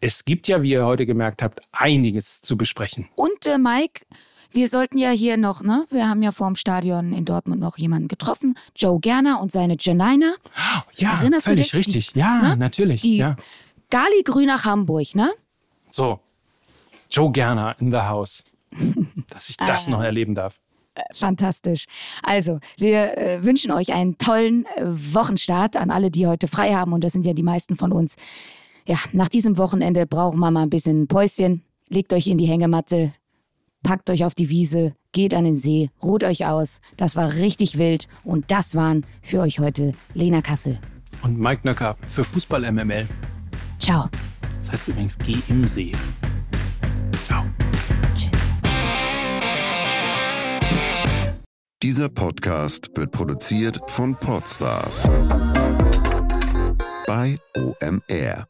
es 0.00 0.24
gibt 0.24 0.48
ja, 0.48 0.62
wie 0.62 0.70
ihr 0.72 0.84
heute 0.84 1.06
gemerkt 1.06 1.42
habt, 1.42 1.60
einiges 1.72 2.40
zu 2.42 2.56
besprechen. 2.56 3.08
Und 3.16 3.46
äh, 3.46 3.58
Mike, 3.58 4.04
wir 4.52 4.68
sollten 4.68 4.98
ja 4.98 5.10
hier 5.10 5.36
noch, 5.36 5.62
ne? 5.62 5.86
Wir 5.90 6.08
haben 6.08 6.22
ja 6.22 6.30
vorm 6.30 6.56
Stadion 6.56 7.12
in 7.12 7.24
Dortmund 7.24 7.60
noch 7.60 7.76
jemanden 7.78 8.08
getroffen. 8.08 8.56
Joe 8.76 9.00
Gerner 9.00 9.40
und 9.40 9.50
seine 9.52 9.76
Janina. 9.78 10.34
Ja, 10.96 11.14
Erinnerst 11.20 11.46
du 11.46 11.50
völlig 11.50 11.66
dich? 11.70 11.74
richtig. 11.74 12.12
Die- 12.12 12.18
ja, 12.20 12.40
ne? 12.50 12.56
natürlich. 12.56 13.00
Die 13.00 13.16
ja. 13.16 13.36
Gali 13.90 14.22
Grünach 14.24 14.64
Hamburg, 14.64 15.14
ne? 15.14 15.32
So, 15.90 16.20
Joe 17.10 17.30
Gerner 17.32 17.74
in 17.80 17.90
the 17.90 17.98
house. 17.98 18.44
Dass 19.30 19.48
ich 19.50 19.56
das 19.56 19.86
Ah. 19.86 19.90
noch 19.90 20.02
erleben 20.02 20.34
darf. 20.34 20.58
Fantastisch. 21.14 21.86
Also, 22.22 22.60
wir 22.76 23.18
äh, 23.18 23.44
wünschen 23.44 23.72
euch 23.72 23.92
einen 23.92 24.16
tollen 24.18 24.64
äh, 24.76 24.82
Wochenstart 24.84 25.74
an 25.76 25.90
alle, 25.90 26.10
die 26.12 26.26
heute 26.28 26.46
frei 26.46 26.74
haben. 26.74 26.92
Und 26.92 27.02
das 27.02 27.12
sind 27.12 27.26
ja 27.26 27.32
die 27.32 27.42
meisten 27.42 27.76
von 27.76 27.90
uns. 27.92 28.14
Ja, 28.86 28.98
nach 29.12 29.28
diesem 29.28 29.56
Wochenende 29.56 30.06
brauchen 30.06 30.38
wir 30.40 30.50
mal 30.50 30.62
ein 30.62 30.70
bisschen 30.70 31.06
Päuschen. 31.06 31.62
Legt 31.88 32.12
euch 32.12 32.26
in 32.26 32.38
die 32.38 32.46
Hängematte, 32.46 33.14
packt 33.82 34.10
euch 34.10 34.24
auf 34.24 34.34
die 34.34 34.50
Wiese, 34.50 34.94
geht 35.12 35.32
an 35.32 35.44
den 35.44 35.56
See, 35.56 35.90
ruht 36.02 36.22
euch 36.22 36.46
aus. 36.46 36.80
Das 36.96 37.16
war 37.16 37.32
richtig 37.34 37.78
wild. 37.78 38.08
Und 38.24 38.50
das 38.50 38.74
waren 38.74 39.06
für 39.22 39.40
euch 39.40 39.58
heute 39.58 39.94
Lena 40.12 40.42
Kassel. 40.42 40.78
Und 41.22 41.38
Mike 41.38 41.62
Nöcker 41.64 41.96
für 42.06 42.24
Fußball 42.24 42.70
MML. 42.70 43.06
Ciao. 43.78 44.08
Das 44.58 44.72
heißt 44.72 44.88
übrigens, 44.88 45.16
geh 45.18 45.38
im 45.48 45.66
See. 45.66 45.92
Ciao. 47.26 47.44
Tschüss. 48.14 48.40
Dieser 51.82 52.08
Podcast 52.10 52.90
wird 52.94 53.12
produziert 53.12 53.78
von 53.86 54.14
Podstars 54.14 55.04
bei 57.06 57.36
OMR. 57.56 58.46